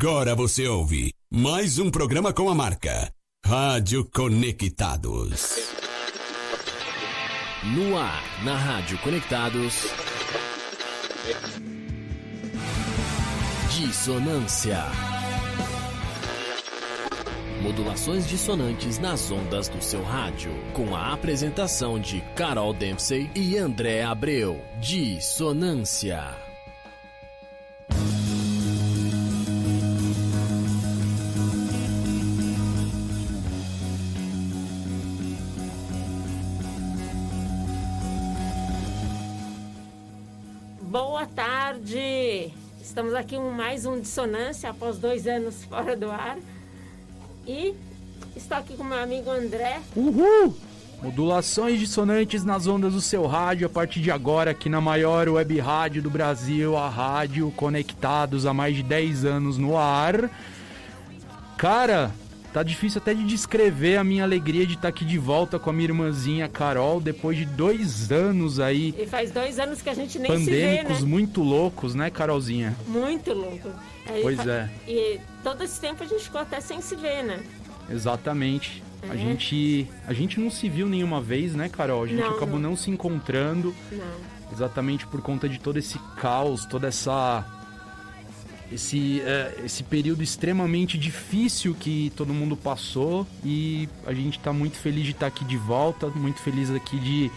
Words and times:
Agora 0.00 0.32
você 0.32 0.64
ouve 0.68 1.12
mais 1.28 1.80
um 1.80 1.90
programa 1.90 2.32
com 2.32 2.48
a 2.48 2.54
marca 2.54 3.12
Rádio 3.44 4.08
Conectados. 4.14 5.56
No 7.64 7.98
ar, 7.98 8.22
na 8.44 8.54
Rádio 8.54 8.96
Conectados. 8.98 9.86
Dissonância. 13.76 14.84
Modulações 17.60 18.28
dissonantes 18.28 19.00
nas 19.00 19.32
ondas 19.32 19.68
do 19.68 19.82
seu 19.82 20.04
rádio. 20.04 20.52
Com 20.74 20.94
a 20.94 21.12
apresentação 21.12 21.98
de 21.98 22.20
Carol 22.36 22.72
Dempsey 22.72 23.28
e 23.34 23.58
André 23.58 24.04
Abreu. 24.04 24.62
Dissonância. 24.80 26.47
Estamos 42.88 43.12
aqui 43.12 43.36
com 43.36 43.50
mais 43.50 43.84
um 43.84 44.00
Dissonância 44.00 44.70
após 44.70 44.96
dois 44.96 45.26
anos 45.26 45.62
fora 45.68 45.94
do 45.94 46.10
ar. 46.10 46.38
E 47.46 47.74
estou 48.34 48.56
aqui 48.56 48.78
com 48.78 48.82
meu 48.82 48.98
amigo 48.98 49.30
André. 49.30 49.80
Uhul! 49.94 50.56
Modulações 51.02 51.78
dissonantes 51.78 52.44
nas 52.44 52.66
ondas 52.66 52.94
do 52.94 53.00
seu 53.02 53.26
rádio 53.26 53.66
a 53.66 53.70
partir 53.70 54.00
de 54.00 54.10
agora 54.10 54.52
aqui 54.52 54.70
na 54.70 54.80
maior 54.80 55.28
web 55.28 55.60
rádio 55.60 56.02
do 56.02 56.08
Brasil, 56.08 56.78
a 56.78 56.88
rádio 56.88 57.52
Conectados 57.54 58.46
há 58.46 58.54
mais 58.54 58.74
de 58.74 58.82
10 58.82 59.26
anos 59.26 59.58
no 59.58 59.76
ar. 59.76 60.30
Cara, 61.58 62.10
tá 62.58 62.62
difícil 62.64 63.00
até 63.00 63.14
de 63.14 63.24
descrever 63.24 63.96
a 63.98 64.02
minha 64.04 64.24
alegria 64.24 64.66
de 64.66 64.74
estar 64.74 64.88
aqui 64.88 65.04
de 65.04 65.16
volta 65.16 65.58
com 65.60 65.70
a 65.70 65.72
minha 65.72 65.84
irmãzinha 65.88 66.48
Carol 66.48 67.00
depois 67.00 67.36
de 67.36 67.44
dois 67.44 68.10
anos 68.10 68.58
aí 68.58 68.92
E 68.98 69.06
faz 69.06 69.30
dois 69.30 69.58
anos 69.60 69.80
que 69.80 69.88
a 69.88 69.94
gente 69.94 70.18
nem 70.18 70.36
se 70.38 70.44
vê, 70.50 70.66
pandêmicos 70.66 71.02
né? 71.02 71.08
muito 71.08 71.40
loucos, 71.42 71.94
né, 71.94 72.10
Carolzinha? 72.10 72.74
Muito 72.88 73.32
louco. 73.32 73.70
Aí 74.06 74.22
Pois 74.22 74.38
fa- 74.38 74.50
é. 74.50 74.70
E 74.88 75.20
todo 75.44 75.62
esse 75.62 75.80
tempo 75.80 76.02
a 76.02 76.06
gente 76.06 76.24
ficou 76.24 76.40
até 76.40 76.60
sem 76.60 76.80
se 76.80 76.96
ver, 76.96 77.22
né? 77.22 77.40
Exatamente. 77.88 78.82
A 79.08 79.14
É. 79.14 79.18
gente 79.18 79.86
a 80.06 80.12
gente 80.12 80.40
não 80.40 80.50
se 80.50 80.68
viu 80.68 80.88
nenhuma 80.88 81.20
vez, 81.20 81.54
né, 81.54 81.68
Carol? 81.68 82.02
A 82.02 82.06
gente 82.08 82.20
Não, 82.20 82.30
acabou 82.30 82.58
não. 82.58 82.70
não 82.70 82.76
se 82.76 82.90
encontrando. 82.90 83.72
Não. 83.92 84.38
exatamente 84.50 85.06
por 85.06 85.20
conta 85.20 85.46
de 85.48 85.60
todo 85.60 85.78
esse 85.78 85.98
caos, 86.16 86.64
toda 86.64 86.88
essa 86.88 87.44
esse 88.72 89.20
é, 89.20 89.62
esse 89.64 89.82
período 89.82 90.22
extremamente 90.22 90.98
difícil 90.98 91.74
que 91.74 92.12
todo 92.16 92.34
mundo 92.34 92.56
passou 92.56 93.26
e 93.44 93.88
a 94.06 94.12
gente 94.12 94.38
está 94.38 94.52
muito 94.52 94.76
feliz 94.76 95.04
de 95.04 95.12
estar 95.12 95.26
aqui 95.26 95.44
de 95.44 95.56
volta, 95.56 96.08
muito 96.08 96.40
feliz 96.40 96.70
aqui 96.70 96.98
de 96.98 97.30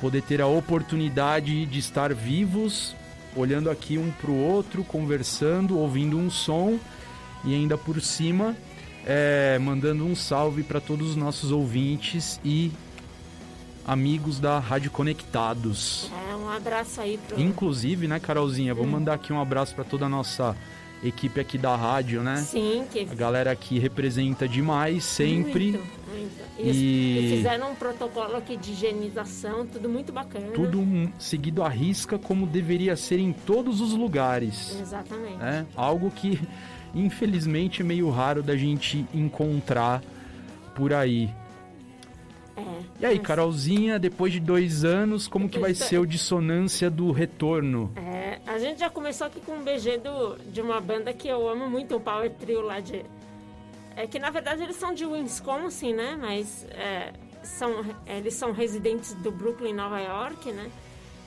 poder 0.00 0.22
ter 0.22 0.40
a 0.40 0.46
oportunidade 0.46 1.66
de 1.66 1.78
estar 1.78 2.12
vivos, 2.12 2.94
olhando 3.36 3.70
aqui 3.70 3.98
um 3.98 4.10
pro 4.10 4.34
outro, 4.34 4.82
conversando, 4.82 5.78
ouvindo 5.78 6.18
um 6.18 6.30
som 6.30 6.78
e 7.44 7.54
ainda 7.54 7.76
por 7.76 8.00
cima 8.00 8.56
é, 9.06 9.58
mandando 9.58 10.04
um 10.04 10.14
salve 10.14 10.62
para 10.62 10.80
todos 10.80 11.10
os 11.10 11.16
nossos 11.16 11.50
ouvintes 11.50 12.40
e 12.44 12.70
amigos 13.86 14.38
da 14.38 14.58
Rádio 14.58 14.90
Conectados. 14.90 16.10
É, 16.30 16.36
um 16.36 16.48
abraço 16.50 17.00
aí 17.00 17.18
pro. 17.26 17.40
Inclusive, 17.40 18.06
né, 18.08 18.20
Carolzinha, 18.20 18.72
Hum. 18.72 18.76
vou 18.76 18.86
mandar 18.86 19.14
aqui 19.14 19.32
um 19.32 19.40
abraço 19.40 19.74
para 19.74 19.84
toda 19.84 20.06
a 20.06 20.08
nossa 20.08 20.56
equipe 21.02 21.40
aqui 21.40 21.58
da 21.58 21.74
rádio, 21.74 22.22
né? 22.22 22.36
Sim, 22.36 22.84
que 22.90 23.00
A 23.10 23.14
galera 23.14 23.50
aqui 23.50 23.78
representa 23.78 24.46
demais, 24.46 25.02
sempre. 25.04 25.72
Muito, 25.72 25.88
muito. 26.12 26.42
E, 26.58 26.68
E- 26.68 27.18
e 27.32 27.36
fizeram 27.38 27.72
um 27.72 27.74
protocolo 27.74 28.36
aqui 28.36 28.56
de 28.56 28.70
higienização, 28.70 29.66
tudo 29.66 29.88
muito 29.88 30.12
bacana. 30.12 30.48
Tudo 30.54 30.78
um- 30.78 31.10
seguido 31.18 31.64
à 31.64 31.68
risca 31.68 32.18
como 32.18 32.46
deveria 32.46 32.94
ser 32.94 33.18
em 33.18 33.32
todos 33.32 33.80
os 33.80 33.94
lugares. 33.94 34.78
Exatamente. 34.80 35.38
né? 35.38 35.66
Algo 35.74 36.08
que, 36.12 36.38
infelizmente, 36.94 37.82
é 37.82 37.84
meio 37.84 38.08
raro 38.08 38.40
da 38.40 38.56
gente 38.56 39.04
encontrar 39.12 40.00
por 40.76 40.92
aí. 40.92 41.28
É. 43.02 43.06
E 43.06 43.06
aí, 43.06 43.18
Carolzinha, 43.18 43.98
depois 43.98 44.32
de 44.32 44.38
dois 44.38 44.84
anos, 44.84 45.26
como 45.26 45.48
que 45.48 45.58
vai 45.58 45.74
ser 45.74 45.98
o 45.98 46.06
Dissonância 46.06 46.88
do 46.88 47.10
Retorno? 47.10 47.92
É, 47.96 48.38
a 48.46 48.58
gente 48.58 48.78
já 48.78 48.88
começou 48.88 49.26
aqui 49.26 49.40
com 49.40 49.52
um 49.52 49.62
BG 49.64 49.98
do, 49.98 50.36
de 50.52 50.60
uma 50.60 50.80
banda 50.80 51.12
que 51.12 51.26
eu 51.26 51.48
amo 51.48 51.68
muito, 51.68 51.96
um 51.96 52.00
power 52.00 52.30
trio 52.30 52.60
lá 52.62 52.78
de... 52.78 53.04
É 53.96 54.06
que, 54.06 54.18
na 54.18 54.30
verdade, 54.30 54.62
eles 54.62 54.76
são 54.76 54.94
de 54.94 55.04
Wisconsin, 55.04 55.92
né? 55.94 56.16
Mas 56.18 56.64
é, 56.70 57.12
são, 57.42 57.84
eles 58.06 58.34
são 58.34 58.52
residentes 58.52 59.14
do 59.14 59.30
Brooklyn, 59.32 59.74
Nova 59.74 60.00
York, 60.00 60.52
né? 60.52 60.70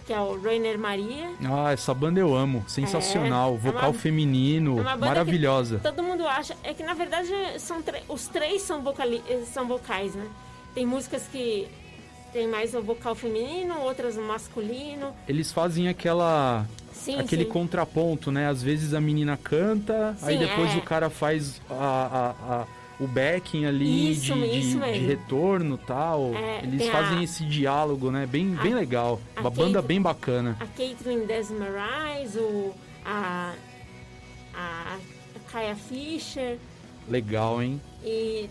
Que 0.07 0.13
é 0.13 0.19
o 0.19 0.41
Rainer 0.41 0.79
Maria. 0.79 1.31
Ah, 1.43 1.73
essa 1.73 1.93
banda 1.93 2.19
eu 2.19 2.33
amo, 2.33 2.63
sensacional, 2.67 3.51
É, 3.51 3.55
é 3.55 3.57
vocal 3.57 3.93
feminino, 3.93 4.77
é 4.77 4.81
uma 4.81 4.91
banda 4.91 5.07
maravilhosa. 5.07 5.79
Todo 5.83 6.01
mundo 6.01 6.25
acha... 6.25 6.55
É 6.63 6.73
que, 6.73 6.83
na 6.83 6.93
verdade, 6.93 7.29
são 7.59 7.83
os 8.07 8.27
três 8.27 8.61
são, 8.61 8.81
vocali 8.81 9.21
são 9.45 9.67
vocais, 9.67 10.15
né? 10.15 10.25
Tem 10.75 10.85
músicas 10.85 11.23
que 11.31 11.67
tem 12.33 12.47
mais 12.47 12.75
o 12.75 12.81
vocal 12.83 13.15
feminino, 13.15 13.79
outras 13.79 14.17
o 14.17 14.21
masculino. 14.21 15.13
Eles 15.27 15.51
fazem 15.53 15.87
aquela 15.87 16.65
Sim, 16.91 17.17
aquele 17.19 17.45
sim. 17.45 17.49
contraponto, 17.49 18.29
né? 18.31 18.47
Às 18.47 18.61
vezes 18.61 18.93
a 18.93 18.99
menina 19.01 19.37
canta, 19.41 20.15
aí 20.21 20.37
Sim, 20.37 20.45
depois 20.45 20.73
é. 20.73 20.77
o 20.77 20.81
cara 20.81 21.09
faz 21.09 21.61
a, 21.69 21.73
a- 21.73 22.53
a- 22.61 22.67
o 22.99 23.07
backing 23.07 23.65
ali 23.65 24.11
Isso, 24.11 24.33
de, 24.33 24.39
de- 24.41 24.57
isso 24.59 24.69
de 24.71 24.77
mesmo. 24.77 25.07
retorno 25.07 25.77
tal. 25.77 26.33
É, 26.33 26.59
Eles 26.63 26.87
fazem 26.89 27.23
esse 27.23 27.43
diálogo, 27.45 28.09
né? 28.11 28.25
Bem, 28.25 28.49
bem 28.55 28.73
legal. 28.73 29.19
Uma 29.37 29.49
banda 29.49 29.81
bem 29.81 30.01
bacana. 30.01 30.55
a 30.61 30.65
Caitlyn 30.65 31.25
Desmarais, 31.25 32.35
o, 32.37 32.73
a, 33.05 33.53
a 34.53 34.97
Kaya 35.51 35.75
Fisher 35.75 36.57
Legal, 37.09 37.61
hein? 37.61 37.81
e 38.03 38.49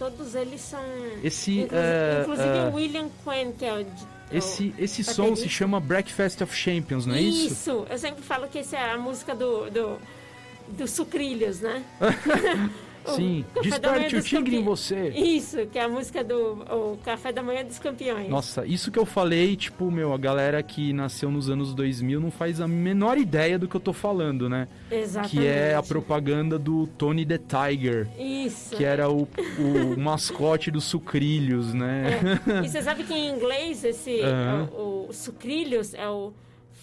todos 0.00 0.34
eles 0.34 0.60
são. 0.62 0.80
Esse, 1.22 1.60
inclusive, 1.60 1.76
é, 1.80 2.18
inclusive 2.22 2.48
é, 2.48 2.62
o 2.70 2.74
William 2.74 3.08
Quinn, 3.22 3.52
que 3.56 3.64
é 3.64 3.72
o. 3.74 3.84
de- 3.84 4.06
Esse, 4.32 4.74
esse 4.78 5.04
som 5.04 5.36
se 5.36 5.48
chama 5.48 5.78
Breakfast 5.78 6.40
of 6.40 6.52
Champions, 6.56 7.04
não 7.06 7.14
é 7.14 7.20
isso? 7.20 7.46
Isso, 7.52 7.86
eu 7.90 7.98
sempre 7.98 8.22
falo 8.22 8.48
que 8.48 8.58
essa 8.58 8.76
é 8.76 8.90
a 8.92 8.96
música 8.98 9.34
do. 9.34 9.70
do 9.70 9.98
do 10.68 10.86
Sucrilhos, 10.86 11.60
né? 11.60 11.82
O 13.12 13.16
Sim. 13.16 13.44
Manhã 13.54 13.62
Desperte 13.62 14.16
o 14.16 14.22
tigre 14.22 14.56
em 14.56 14.58
Campe- 14.60 14.70
você. 14.70 15.08
Isso, 15.10 15.66
que 15.66 15.78
é 15.78 15.82
a 15.82 15.88
música 15.88 16.22
do 16.24 16.36
o 16.70 16.98
Café 17.04 17.32
da 17.32 17.42
Manhã 17.42 17.64
dos 17.64 17.78
Campeões. 17.78 18.28
Nossa, 18.28 18.64
isso 18.66 18.90
que 18.90 18.98
eu 18.98 19.06
falei, 19.06 19.56
tipo, 19.56 19.90
meu, 19.90 20.12
a 20.12 20.18
galera 20.18 20.62
que 20.62 20.92
nasceu 20.92 21.30
nos 21.30 21.48
anos 21.50 21.74
2000 21.74 22.20
não 22.20 22.30
faz 22.30 22.60
a 22.60 22.68
menor 22.68 23.18
ideia 23.18 23.58
do 23.58 23.66
que 23.68 23.74
eu 23.74 23.80
tô 23.80 23.92
falando, 23.92 24.48
né? 24.48 24.68
Exatamente. 24.90 25.36
Que 25.36 25.46
é 25.46 25.74
a 25.74 25.82
propaganda 25.82 26.58
do 26.58 26.86
Tony 26.98 27.24
the 27.24 27.38
Tiger, 27.38 28.08
Isso. 28.18 28.76
que 28.76 28.84
era 28.84 29.08
o, 29.10 29.22
o 29.58 29.96
mascote 30.00 30.70
dos 30.70 30.84
sucrilhos, 30.84 31.72
né? 31.74 32.20
É. 32.60 32.64
E 32.64 32.68
você 32.68 32.82
sabe 32.82 33.04
que 33.04 33.12
em 33.14 33.30
inglês 33.30 33.84
esse 33.84 34.20
Aham. 34.22 34.68
o, 34.72 35.06
o 35.08 35.12
sucrilhos 35.12 35.94
é 35.94 36.08
o 36.08 36.32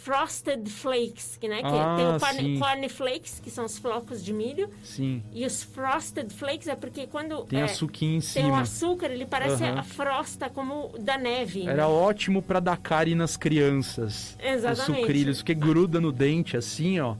frosted 0.07 0.69
flakes, 0.69 1.37
que 1.39 1.49
né, 1.49 1.57
que 1.57 1.65
Ah, 1.65 1.95
tem 1.97 2.07
o 2.07 2.19
corn, 2.19 2.59
corn 2.59 2.89
flakes, 2.89 3.41
que 3.43 3.49
são 3.51 3.65
os 3.65 3.77
flocos 3.77 4.23
de 4.23 4.31
milho, 4.31 4.69
Sim. 4.81 5.21
e 5.33 5.45
os 5.45 5.63
frosted 5.63 6.31
flakes 6.33 6.67
é 6.69 6.75
porque 6.75 7.07
quando 7.07 7.43
Tem 7.43 7.59
é, 7.59 7.63
açuquinha 7.63 8.17
em 8.17 8.21
tem 8.21 8.43
o 8.43 8.45
cima. 8.45 8.61
açúcar, 8.61 9.07
ele 9.11 9.25
parece 9.25 9.65
Aham. 9.65 9.79
a 9.79 9.83
frosta 9.83 10.49
como 10.49 10.93
da 10.97 11.17
neve. 11.17 11.63
né? 11.63 11.73
Era 11.73 11.89
ótimo 11.89 12.41
pra 12.41 12.61
dar 12.61 12.77
cárie 12.77 13.15
nas 13.15 13.35
crianças. 13.35 14.37
Exatamente. 14.41 14.91
Os 14.91 14.97
sucrilhos, 14.99 15.37
porque 15.39 15.53
gruda 15.53 15.99
no 15.99 16.11
dente 16.13 16.55
assim, 16.55 16.99
ó. 17.01 17.15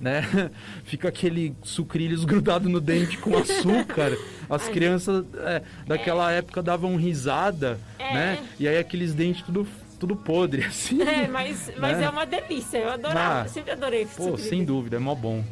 Né? 0.00 0.22
Fica 0.82 1.08
aquele 1.10 1.54
sucrilhos 1.62 2.24
grudado 2.24 2.68
no 2.68 2.80
dente 2.80 3.18
com 3.18 3.38
açúcar. 3.38 4.18
As 4.50 4.66
Ai. 4.66 4.72
crianças 4.72 5.24
é, 5.44 5.62
daquela 5.86 6.28
época 6.32 6.60
davam 6.60 6.96
risada, 6.96 7.78
É. 8.00 8.12
né? 8.12 8.38
E 8.58 8.66
aí 8.66 8.78
aqueles 8.78 9.14
dentes 9.14 9.42
tudo, 9.42 9.64
tudo 10.02 10.16
podre, 10.16 10.64
assim. 10.66 11.00
É, 11.00 11.28
mas, 11.28 11.70
mas 11.78 11.98
Né? 11.98 12.04
é 12.04 12.10
uma 12.10 12.26
delícia, 12.26 12.78
eu 12.78 12.90
adorava, 12.90 13.42
Ah, 13.42 13.48
sempre 13.48 13.70
adorei 13.70 14.04
Pô, 14.16 14.36
sem 14.36 14.64
dúvida, 14.64 14.96
é 14.96 14.98
mó 14.98 15.14
bom. 15.14 15.44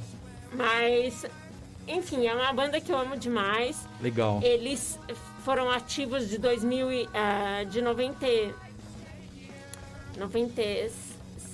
Mas, 0.52 1.24
enfim, 1.86 2.26
é 2.26 2.34
uma 2.34 2.52
banda 2.52 2.80
que 2.80 2.90
eu 2.90 2.98
amo 2.98 3.16
demais. 3.16 3.86
Legal. 4.00 4.40
Eles 4.42 4.98
foram 5.44 5.70
ativos 5.70 6.28
de 6.28 6.36
2000 6.36 6.90
e, 6.92 7.08
ah, 7.14 7.62
de 7.62 7.80
90 7.80 8.26
97, 10.18 10.92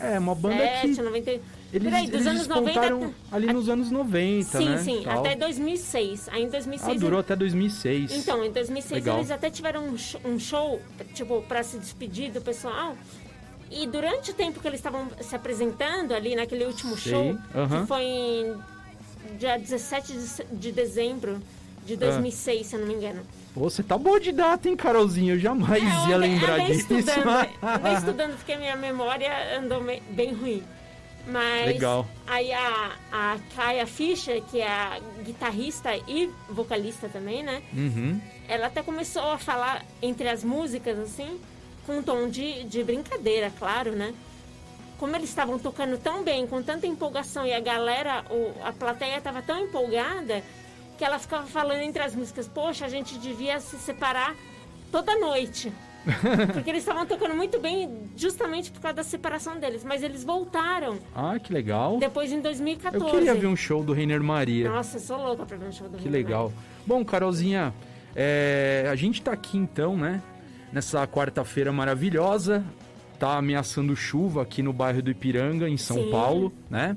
É, 0.00 0.18
uma 0.18 0.34
banda 0.34 0.66
que 0.80 0.88
90 1.02 1.40
eles, 1.76 1.88
por 1.88 1.94
aí, 1.94 2.06
dos 2.06 2.14
eles 2.14 2.26
anos 2.26 2.46
90 2.48 2.64
despontaram 2.66 3.14
ali 3.30 3.52
nos 3.52 3.68
anos 3.68 3.90
90, 3.90 4.58
Sim, 4.58 4.68
né? 4.68 4.78
sim, 4.78 5.02
tal. 5.04 5.20
até 5.20 5.36
2006. 5.36 6.28
Aí 6.30 6.42
em 6.42 6.48
2006 6.48 6.96
Ah, 6.96 7.00
durou 7.00 7.20
até 7.20 7.36
2006. 7.36 8.12
Então, 8.12 8.44
em 8.44 8.50
2006 8.50 8.92
Legal. 8.92 9.18
eles 9.18 9.30
até 9.30 9.50
tiveram 9.50 9.86
um 9.86 9.98
show, 9.98 10.20
um 10.24 10.38
show, 10.38 10.80
tipo, 11.14 11.42
para 11.42 11.62
se 11.62 11.78
despedir 11.78 12.32
do 12.32 12.40
pessoal. 12.40 12.96
E 13.70 13.86
durante 13.86 14.30
o 14.30 14.34
tempo 14.34 14.60
que 14.60 14.66
eles 14.68 14.78
estavam 14.78 15.08
se 15.20 15.34
apresentando 15.34 16.14
ali 16.14 16.36
naquele 16.36 16.64
último 16.64 16.96
Sei, 16.96 17.12
show, 17.12 17.34
que 17.34 17.86
foi 17.86 18.04
em 18.04 18.56
dia 19.38 19.58
17 19.58 20.12
de, 20.12 20.44
de 20.56 20.72
dezembro 20.72 21.40
de 21.84 21.96
2006, 21.96 22.60
ah. 22.60 22.64
se 22.64 22.76
eu 22.76 22.80
não 22.80 22.86
me 22.86 22.94
engano. 22.94 23.22
Você 23.54 23.82
tá 23.82 23.96
boa 23.96 24.20
de 24.20 24.32
data, 24.32 24.68
hein, 24.68 24.76
Carolzinha? 24.76 25.32
Eu 25.32 25.38
jamais 25.38 25.82
é, 25.82 26.10
ia 26.10 26.16
lembrar 26.16 26.58
disso. 26.58 26.92
Estudando, 26.92 27.28
andei 27.62 27.92
estudando 27.96 28.36
porque 28.36 28.54
minha 28.56 28.76
memória 28.76 29.58
andou 29.58 29.82
bem 30.10 30.34
ruim. 30.34 30.62
Mas 31.26 31.66
Legal. 31.66 32.06
aí 32.26 32.52
a, 32.52 32.92
a 33.10 33.38
Kaya 33.54 33.86
Fischer, 33.86 34.40
que 34.42 34.60
é 34.60 34.68
a 34.68 35.00
guitarrista 35.24 35.94
e 36.06 36.30
vocalista 36.48 37.08
também, 37.08 37.42
né? 37.42 37.62
Uhum. 37.72 38.20
Ela 38.48 38.68
até 38.68 38.82
começou 38.82 39.32
a 39.32 39.38
falar 39.38 39.84
entre 40.00 40.28
as 40.28 40.44
músicas, 40.44 40.98
assim, 40.98 41.40
com 41.84 41.98
um 41.98 42.02
tom 42.02 42.28
de, 42.28 42.62
de 42.64 42.84
brincadeira, 42.84 43.52
claro, 43.58 43.90
né? 43.92 44.14
Como 44.98 45.16
eles 45.16 45.28
estavam 45.28 45.58
tocando 45.58 45.98
tão 45.98 46.22
bem, 46.22 46.46
com 46.46 46.62
tanta 46.62 46.86
empolgação, 46.86 47.44
e 47.44 47.52
a 47.52 47.60
galera, 47.60 48.24
o, 48.30 48.54
a 48.62 48.72
plateia 48.72 49.18
estava 49.18 49.42
tão 49.42 49.58
empolgada, 49.58 50.44
que 50.96 51.04
ela 51.04 51.18
ficava 51.18 51.46
falando 51.46 51.80
entre 51.80 52.02
as 52.02 52.14
músicas, 52.14 52.48
poxa, 52.48 52.86
a 52.86 52.88
gente 52.88 53.18
devia 53.18 53.58
se 53.58 53.76
separar 53.78 54.34
toda 54.92 55.18
noite. 55.18 55.72
Porque 56.52 56.70
eles 56.70 56.82
estavam 56.82 57.04
tocando 57.04 57.34
muito 57.34 57.58
bem 57.60 57.90
justamente 58.16 58.70
por 58.70 58.80
causa 58.80 58.96
da 58.96 59.02
separação 59.02 59.58
deles. 59.58 59.84
Mas 59.84 60.02
eles 60.02 60.22
voltaram. 60.22 60.98
Ah, 61.14 61.38
que 61.38 61.52
legal. 61.52 61.98
Depois 61.98 62.32
em 62.32 62.40
2014. 62.40 63.04
Eu 63.04 63.10
queria 63.10 63.34
ver 63.34 63.46
um 63.46 63.56
show 63.56 63.82
do 63.82 63.92
Reiner 63.92 64.22
Maria. 64.22 64.70
Nossa, 64.70 64.96
eu 64.96 65.00
sou 65.00 65.18
louca 65.18 65.44
pra 65.44 65.56
ver 65.56 65.66
um 65.66 65.72
show 65.72 65.88
do 65.88 65.98
Que 65.98 66.08
legal. 66.08 66.44
Maria. 66.44 66.58
Bom, 66.86 67.04
Carolzinha, 67.04 67.74
é, 68.14 68.86
a 68.90 68.94
gente 68.94 69.20
tá 69.20 69.32
aqui 69.32 69.58
então, 69.58 69.96
né? 69.96 70.22
Nessa 70.72 71.06
quarta-feira 71.06 71.72
maravilhosa. 71.72 72.64
Tá 73.18 73.38
ameaçando 73.38 73.96
chuva 73.96 74.42
aqui 74.42 74.62
no 74.62 74.72
bairro 74.72 75.02
do 75.02 75.10
Ipiranga, 75.10 75.68
em 75.68 75.76
São 75.76 75.96
Sim. 75.96 76.10
Paulo, 76.10 76.52
né? 76.70 76.96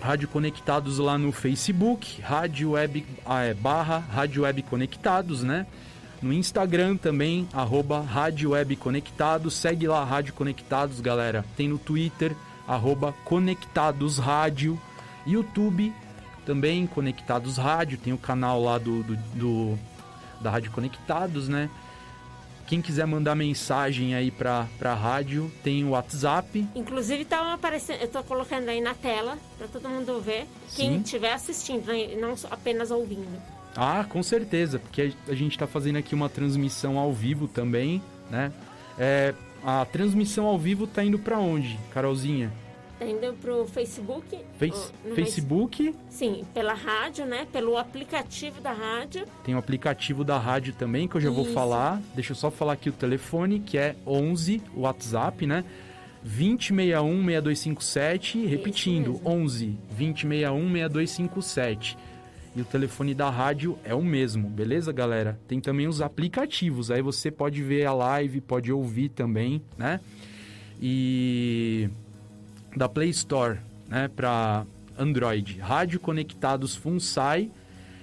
Rádio 0.00 0.26
Conectados 0.26 0.98
lá 0.98 1.16
no 1.16 1.30
Facebook, 1.30 2.20
Rádio 2.20 2.72
Web 2.72 3.06
ah, 3.24 3.44
é, 3.44 3.54
barra 3.54 3.98
Rádio 3.98 4.42
Web 4.42 4.64
Conectados, 4.64 5.44
né? 5.44 5.64
No 6.20 6.32
Instagram 6.32 6.96
também, 6.96 7.48
arroba 7.52 8.00
Rádio 8.00 8.50
Web 8.50 8.74
Conectados. 8.76 9.54
Segue 9.54 9.86
lá 9.86 10.02
Rádio 10.04 10.34
Conectados, 10.34 11.00
galera. 11.00 11.44
Tem 11.56 11.68
no 11.68 11.78
Twitter, 11.78 12.34
arroba 12.70 13.12
Conectados 13.24 14.18
Rádio, 14.18 14.80
YouTube 15.26 15.92
também 16.46 16.86
Conectados 16.86 17.56
Rádio, 17.56 17.98
tem 17.98 18.12
o 18.12 18.18
canal 18.18 18.62
lá 18.62 18.78
do, 18.78 19.02
do, 19.02 19.16
do 19.34 19.78
da 20.40 20.50
Rádio 20.50 20.70
Conectados, 20.70 21.48
né? 21.48 21.68
Quem 22.66 22.80
quiser 22.80 23.04
mandar 23.04 23.34
mensagem 23.34 24.14
aí 24.14 24.30
pra, 24.30 24.68
pra 24.78 24.94
rádio, 24.94 25.50
tem 25.64 25.84
o 25.84 25.90
WhatsApp. 25.90 26.64
Inclusive 26.76 27.24
tá 27.24 27.52
aparecendo, 27.52 28.00
eu 28.02 28.08
tô 28.08 28.22
colocando 28.22 28.68
aí 28.68 28.80
na 28.80 28.94
tela 28.94 29.36
para 29.58 29.66
todo 29.66 29.88
mundo 29.88 30.20
ver. 30.20 30.46
Quem 30.76 30.98
estiver 30.98 31.32
assistindo, 31.32 31.86
né? 31.86 32.14
não 32.14 32.34
apenas 32.48 32.92
ouvindo. 32.92 33.42
Ah, 33.76 34.04
com 34.08 34.22
certeza, 34.22 34.78
porque 34.78 35.12
a 35.28 35.34
gente 35.34 35.52
está 35.52 35.66
fazendo 35.66 35.96
aqui 35.96 36.14
uma 36.14 36.28
transmissão 36.28 36.96
ao 36.96 37.12
vivo 37.12 37.48
também, 37.48 38.00
né? 38.30 38.52
É, 38.96 39.34
a 39.64 39.84
transmissão 39.84 40.46
ao 40.46 40.58
vivo 40.58 40.86
tá 40.86 41.04
indo 41.04 41.18
para 41.18 41.38
onde, 41.38 41.78
Carolzinha? 41.92 42.52
Tá 42.98 43.06
indo 43.06 43.32
pro 43.40 43.66
Facebook. 43.66 44.38
Face, 44.58 44.92
Facebook? 45.14 45.94
Sim, 46.10 46.44
pela 46.52 46.74
rádio, 46.74 47.24
né? 47.24 47.46
Pelo 47.50 47.78
aplicativo 47.78 48.60
da 48.60 48.72
rádio. 48.72 49.24
Tem 49.42 49.54
o 49.54 49.58
aplicativo 49.58 50.22
da 50.22 50.36
rádio 50.36 50.74
também, 50.74 51.08
que 51.08 51.16
eu 51.16 51.20
já 51.20 51.30
Isso. 51.30 51.42
vou 51.42 51.52
falar. 51.54 52.00
Deixa 52.14 52.32
eu 52.32 52.36
só 52.36 52.50
falar 52.50 52.74
aqui 52.74 52.90
o 52.90 52.92
telefone, 52.92 53.60
que 53.60 53.78
é 53.78 53.96
11, 54.06 54.62
o 54.76 54.80
WhatsApp, 54.80 55.46
né? 55.46 55.64
2061 56.22 57.24
6257, 57.24 58.46
repetindo, 58.46 59.20
11 59.24 59.78
2061 59.96 60.72
6257. 60.72 61.96
E 62.54 62.60
o 62.60 62.64
telefone 62.64 63.14
da 63.14 63.30
rádio 63.30 63.78
é 63.84 63.94
o 63.94 64.02
mesmo, 64.02 64.48
beleza, 64.48 64.92
galera? 64.92 65.38
Tem 65.46 65.60
também 65.60 65.86
os 65.86 66.00
aplicativos, 66.00 66.90
aí 66.90 67.00
você 67.00 67.30
pode 67.30 67.62
ver 67.62 67.86
a 67.86 67.92
live, 67.92 68.40
pode 68.40 68.72
ouvir 68.72 69.10
também, 69.10 69.62
né? 69.78 70.00
E 70.82 71.88
da 72.76 72.88
Play 72.88 73.10
Store, 73.10 73.58
né, 73.88 74.08
para 74.08 74.66
Android, 74.98 75.58
Rádio 75.58 76.00
Conectados 76.00 76.74
FUNSAI 76.74 77.50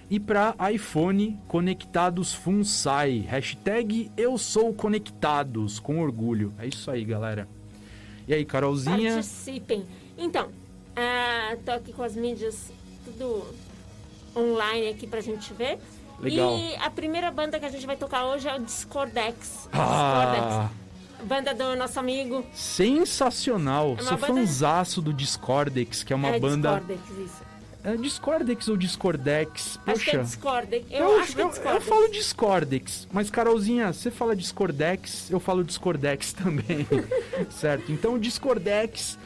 e 0.10 0.20
para 0.20 0.56
iPhone 0.72 1.38
Conectados 1.48 2.34
FUNSAI. 2.34 3.26
Hashtag 3.28 4.10
Eu 4.16 4.38
Sou 4.38 4.74
Conectados, 4.74 5.78
com 5.80 6.00
orgulho. 6.00 6.54
É 6.58 6.68
isso 6.68 6.90
aí, 6.90 7.04
galera. 7.04 7.48
E 8.26 8.34
aí, 8.34 8.46
Carolzinha? 8.46 9.14
Participem. 9.14 9.84
Então, 10.18 10.48
uh, 10.48 11.58
tô 11.66 11.72
aqui 11.72 11.92
com 11.92 12.04
as 12.04 12.16
mídias 12.16 12.72
tudo 13.08 13.46
online 14.38 14.90
aqui 14.90 15.08
pra 15.08 15.22
gente 15.22 15.54
ver. 15.54 15.80
Legal. 16.20 16.58
E 16.58 16.76
a 16.78 16.90
primeira 16.90 17.30
banda 17.32 17.60
que 17.60 17.66
a 17.66 17.70
gente 17.70 17.86
vai 17.86 17.96
tocar 17.96 18.26
hoje 18.26 18.48
é 18.48 18.56
o 18.56 18.60
Discordex. 18.60 19.70
Ah. 19.72 20.30
Discordex. 20.32 20.88
Banda 21.24 21.54
do 21.54 21.76
nosso 21.76 22.00
amigo. 22.00 22.46
Sensacional. 22.54 23.96
É 24.00 24.04
Sou 24.04 24.18
banda... 24.18 25.02
do 25.02 25.14
Discordex, 25.14 26.04
que 26.04 26.14
é 26.14 26.16
uma 26.16 26.30
é, 26.30 26.40
banda. 26.40 26.80
Discordex, 26.80 27.10
isso. 27.20 27.48
É 27.84 27.96
Discordex 27.96 28.68
ou 28.68 28.78
Discordex? 28.78 29.78
Poxa. 29.78 29.92
Acho 29.92 30.04
que 30.04 30.18
é 30.18 30.22
Discordex. 30.22 30.86
Eu, 30.92 31.00
eu 31.00 31.20
acho 31.20 31.36
que 31.36 31.42
é 31.42 31.46
Discordex. 31.48 31.66
Eu, 31.66 31.74
eu 31.76 31.82
falo 31.82 32.12
Discordex, 32.12 33.08
mas 33.12 33.30
Carolzinha, 33.30 33.94
você 33.94 34.12
fala 34.12 34.36
Discordex, 34.36 35.30
eu 35.32 35.40
falo 35.40 35.64
Discordex 35.64 36.34
também. 36.34 36.86
certo? 37.50 37.92
Então, 37.92 38.20
Discordex, 38.20 39.18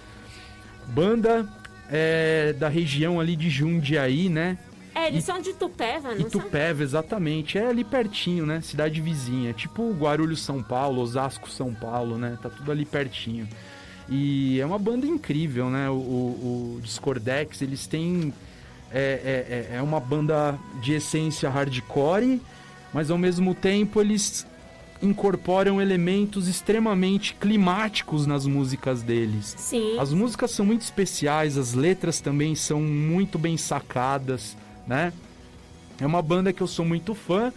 banda 0.88 1.48
é, 1.90 2.54
da 2.54 2.70
região 2.70 3.20
ali 3.20 3.36
de 3.36 3.50
Jundiaí, 3.50 4.30
né? 4.30 4.58
É, 5.02 5.08
eles 5.08 5.24
são 5.24 5.42
de 5.42 5.50
Itupeva, 5.50 6.14
não 6.14 6.28
Itupeva, 6.28 6.76
são? 6.78 6.84
exatamente. 6.84 7.58
É 7.58 7.68
ali 7.68 7.84
pertinho, 7.84 8.46
né? 8.46 8.62
Cidade 8.62 9.02
vizinha. 9.02 9.52
Tipo 9.54 9.92
Guarulhos, 9.94 10.42
São 10.42 10.62
Paulo, 10.62 11.02
Osasco, 11.02 11.50
São 11.50 11.74
Paulo, 11.74 12.18
né? 12.18 12.38
Tá 12.42 12.50
tudo 12.50 12.72
ali 12.72 12.86
pertinho. 12.86 13.48
E 14.08 14.60
é 14.60 14.66
uma 14.66 14.78
banda 14.78 15.08
incrível, 15.08 15.70
né? 15.70 15.90
O, 15.90 15.94
o, 15.94 16.76
o 16.78 16.82
Discordex, 16.82 17.62
eles 17.62 17.88
têm... 17.88 18.34
É, 18.94 19.70
é, 19.70 19.76
é, 19.76 19.78
é 19.78 19.82
uma 19.82 20.02
banda 20.02 20.60
de 20.82 20.92
essência 20.92 21.50
hardcore, 21.50 22.42
mas 22.94 23.10
ao 23.10 23.18
mesmo 23.18 23.56
tempo 23.56 24.02
eles 24.02 24.46
incorporam 25.02 25.82
elementos 25.82 26.50
extremamente 26.50 27.34
climáticos 27.36 28.28
nas 28.28 28.46
músicas 28.46 29.02
deles. 29.02 29.56
Sim. 29.58 29.98
As 29.98 30.12
músicas 30.12 30.52
são 30.52 30.66
muito 30.66 30.82
especiais, 30.82 31.58
as 31.58 31.74
letras 31.74 32.20
também 32.20 32.54
são 32.54 32.82
muito 32.82 33.40
bem 33.40 33.56
sacadas 33.56 34.58
né? 34.88 35.14
É 36.00 36.06
uma 36.06 36.22
banda 36.22 36.52
que 36.52 36.62
eu 36.62 36.68
sou 36.68 36.84
muito 36.84 37.14
fã. 37.14 37.54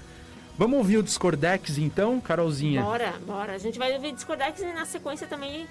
Vamos 0.56 0.78
ouvir 0.78 0.98
o 0.98 1.02
Discordex 1.02 1.78
então, 1.78 2.20
Carolzinha? 2.20 2.82
Bora, 2.82 3.14
bora. 3.26 3.52
A 3.54 3.58
gente 3.58 3.78
vai 3.78 3.92
ouvir 3.94 4.12
Discordex 4.12 4.60
e 4.60 4.66
na 4.66 4.84
sequência 4.84 5.26
também 5.26 5.66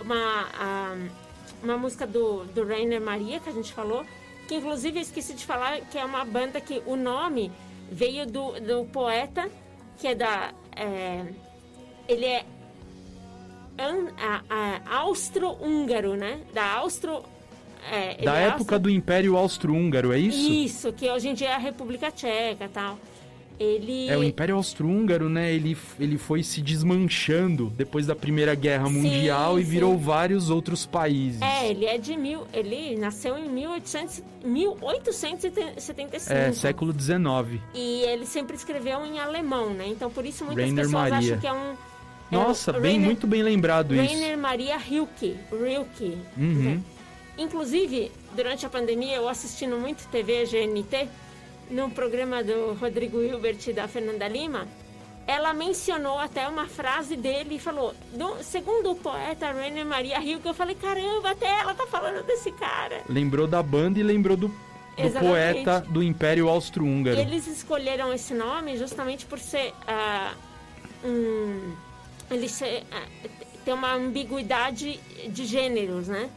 uma, 0.00 0.46
a, 0.58 0.96
uma 1.62 1.78
música 1.78 2.06
do, 2.06 2.44
do 2.44 2.66
Rainer 2.66 3.00
Maria, 3.00 3.40
que 3.40 3.48
a 3.48 3.52
gente 3.52 3.72
falou, 3.72 4.04
que 4.46 4.54
inclusive 4.54 4.98
eu 4.98 5.02
esqueci 5.02 5.34
de 5.34 5.46
falar 5.46 5.80
que 5.82 5.98
é 5.98 6.04
uma 6.04 6.24
banda 6.24 6.60
que 6.60 6.82
o 6.84 6.96
nome 6.96 7.50
veio 7.90 8.26
do, 8.26 8.60
do 8.60 8.84
poeta, 8.86 9.48
que 9.98 10.08
é 10.08 10.14
da. 10.14 10.52
É, 10.74 11.24
ele 12.08 12.26
é 12.26 12.44
austro-húngaro, 14.90 16.14
né? 16.14 16.40
Da 16.52 16.74
Austro 16.74 17.24
é, 17.90 18.24
da 18.24 18.38
é 18.38 18.48
época 18.48 18.78
do 18.78 18.90
Império 18.90 19.36
Austro-Húngaro, 19.36 20.12
é 20.12 20.18
isso? 20.18 20.50
Isso, 20.50 20.92
que 20.92 21.08
hoje 21.10 21.28
em 21.28 21.34
dia 21.34 21.50
é 21.50 21.54
a 21.54 21.58
República 21.58 22.10
Tcheca 22.10 22.64
e 22.64 22.68
tal. 22.68 22.98
Ele... 23.58 24.08
É, 24.08 24.16
o 24.16 24.22
Império 24.22 24.54
Austro-Húngaro, 24.56 25.30
né? 25.30 25.52
Ele, 25.52 25.76
ele 25.98 26.18
foi 26.18 26.42
se 26.42 26.60
desmanchando 26.60 27.72
depois 27.74 28.06
da 28.06 28.14
Primeira 28.14 28.54
Guerra 28.54 28.88
Mundial 28.88 29.54
sim, 29.54 29.60
e 29.60 29.64
virou 29.64 29.94
sim. 29.94 30.02
vários 30.02 30.50
outros 30.50 30.84
países. 30.84 31.40
É, 31.40 31.70
ele 31.70 31.86
é 31.86 31.96
de 31.96 32.16
mil... 32.16 32.46
Ele 32.52 32.96
nasceu 32.96 33.38
em 33.38 33.48
1800, 33.48 34.22
1875. 34.44 36.32
É, 36.32 36.52
século 36.52 36.92
XIX. 36.92 37.62
E 37.74 38.02
ele 38.02 38.26
sempre 38.26 38.56
escreveu 38.56 39.06
em 39.06 39.18
alemão, 39.18 39.70
né? 39.70 39.86
Então, 39.88 40.10
por 40.10 40.26
isso 40.26 40.44
muitas 40.44 40.64
Rainer 40.64 40.84
pessoas 40.84 41.10
Maria. 41.10 41.18
acham 41.18 41.38
que 41.40 41.46
é 41.46 41.52
um... 41.52 41.74
É 42.28 42.34
Nossa, 42.34 42.72
bem, 42.72 42.82
Rainer, 42.82 43.06
muito 43.06 43.26
bem 43.26 43.42
lembrado 43.42 43.90
Rainer 43.90 44.04
isso. 44.04 44.20
Rainer 44.20 44.38
Maria 44.38 44.76
Rilke. 44.76 45.36
Rilke. 45.50 46.18
Uhum. 46.36 46.62
Né? 46.62 46.82
Inclusive, 47.38 48.10
durante 48.34 48.64
a 48.64 48.68
pandemia, 48.68 49.16
eu 49.16 49.28
assistindo 49.28 49.76
muito 49.76 50.08
TV 50.08 50.44
GNT, 50.44 51.08
no 51.70 51.90
programa 51.90 52.42
do 52.42 52.74
Rodrigo 52.74 53.20
Hilbert 53.22 53.58
e 53.66 53.72
da 53.72 53.88
Fernanda 53.88 54.26
Lima, 54.28 54.66
ela 55.26 55.52
mencionou 55.52 56.18
até 56.18 56.46
uma 56.48 56.66
frase 56.66 57.16
dele 57.16 57.56
e 57.56 57.58
falou, 57.58 57.92
do, 58.12 58.42
segundo 58.42 58.92
o 58.92 58.94
poeta 58.94 59.50
Rainer 59.50 59.84
Maria 59.84 60.18
Rio, 60.20 60.38
que 60.38 60.48
eu 60.48 60.54
falei, 60.54 60.76
caramba, 60.76 61.30
até 61.30 61.46
ela 61.46 61.74
tá 61.74 61.86
falando 61.86 62.24
desse 62.24 62.52
cara. 62.52 63.02
Lembrou 63.08 63.46
da 63.46 63.60
banda 63.62 63.98
e 63.98 64.04
lembrou 64.04 64.36
do, 64.36 64.48
do 64.48 65.20
poeta 65.20 65.80
do 65.80 66.02
Império 66.02 66.48
Austro-Húngaro. 66.48 67.18
Eles 67.18 67.48
escolheram 67.48 68.12
esse 68.12 68.32
nome 68.32 68.76
justamente 68.76 69.26
por 69.26 69.40
ser 69.40 69.72
uh, 69.72 70.36
um, 71.04 71.74
ele 72.30 72.48
ser, 72.48 72.84
uh, 72.84 73.28
ter 73.64 73.72
uma 73.72 73.94
ambiguidade 73.94 75.00
de 75.28 75.44
gêneros, 75.44 76.06
né? 76.06 76.30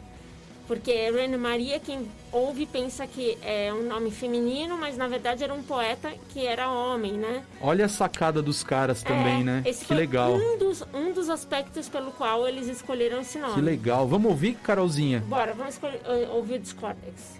Porque 0.69 1.09
René 1.09 1.35
Maria, 1.35 1.79
quem 1.79 2.07
ouve, 2.31 2.67
pensa 2.67 3.07
que 3.07 3.35
é 3.41 3.73
um 3.73 3.87
nome 3.87 4.11
feminino, 4.11 4.77
mas 4.77 4.95
na 4.95 5.07
verdade 5.07 5.43
era 5.43 5.51
um 5.51 5.63
poeta 5.63 6.13
que 6.29 6.45
era 6.45 6.71
homem, 6.71 7.13
né? 7.13 7.41
Olha 7.59 7.85
a 7.85 7.89
sacada 7.89 8.39
dos 8.39 8.63
caras 8.63 9.01
também, 9.01 9.41
é, 9.41 9.43
né? 9.43 9.63
Esse 9.65 9.79
que 9.79 9.85
foi 9.87 9.97
legal. 9.97 10.35
Um 10.35 10.59
dos, 10.59 10.83
um 10.93 11.11
dos 11.11 11.27
aspectos 11.27 11.89
pelo 11.89 12.11
qual 12.11 12.47
eles 12.47 12.67
escolheram 12.67 13.19
esse 13.19 13.39
nome. 13.39 13.55
Que 13.55 13.61
legal. 13.61 14.07
Vamos 14.07 14.29
ouvir, 14.29 14.53
Carolzinha? 14.61 15.23
Bora, 15.27 15.55
vamos 15.55 15.73
escolher, 15.73 16.01
ouvir 16.29 16.57
o 16.57 16.59
Discordex. 16.59 17.39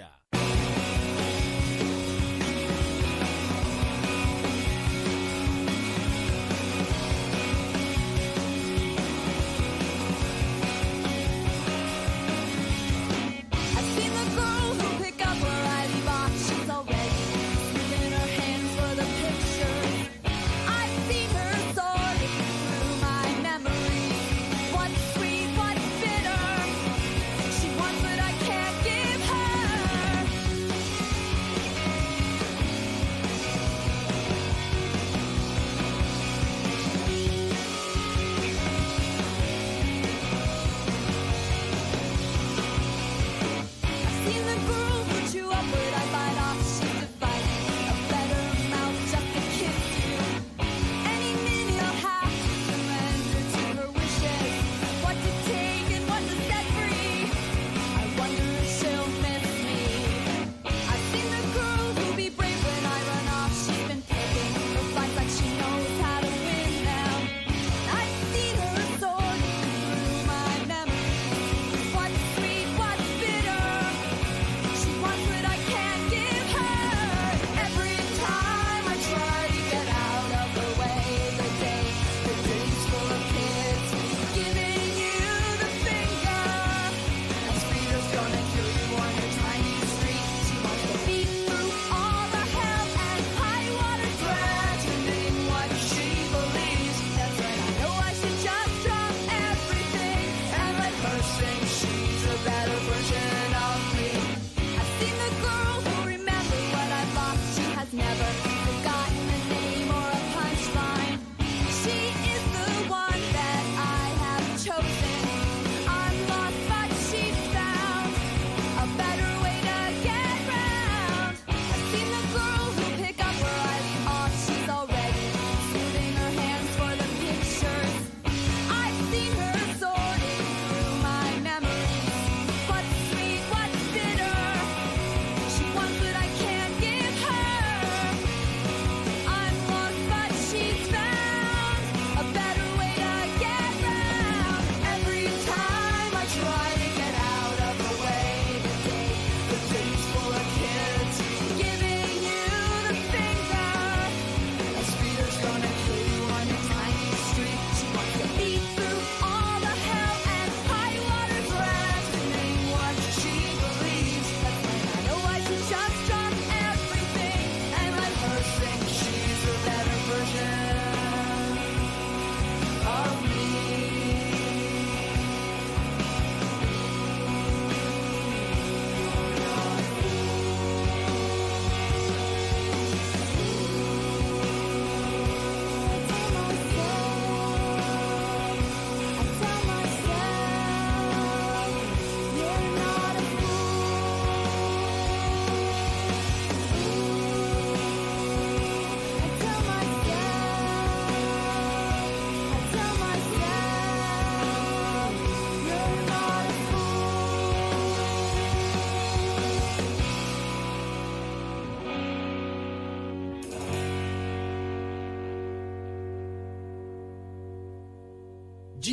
her. 0.00 0.21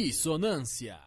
Dissonância. 0.01 0.97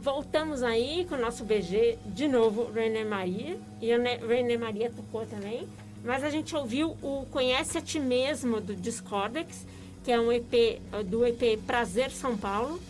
Voltamos 0.00 0.62
aí 0.62 1.04
com 1.08 1.16
o 1.16 1.18
nosso 1.18 1.42
BG, 1.42 1.98
de 2.06 2.28
novo, 2.28 2.70
René 2.70 3.02
Maria. 3.02 3.58
E 3.82 3.92
a 3.92 3.98
René 3.98 4.56
Maria 4.56 4.92
tocou 4.92 5.26
também. 5.26 5.66
Mas 6.04 6.22
a 6.22 6.30
gente 6.30 6.54
ouviu 6.54 6.96
o 7.02 7.26
Conhece 7.32 7.76
a 7.76 7.80
Ti 7.80 7.98
Mesmo, 7.98 8.60
do 8.60 8.76
Discordex, 8.76 9.66
que 10.04 10.12
é 10.12 10.20
um 10.20 10.30
EP 10.30 10.80
do 11.06 11.26
EP 11.26 11.58
Prazer 11.66 12.12
São 12.12 12.36
Paulo, 12.36 12.80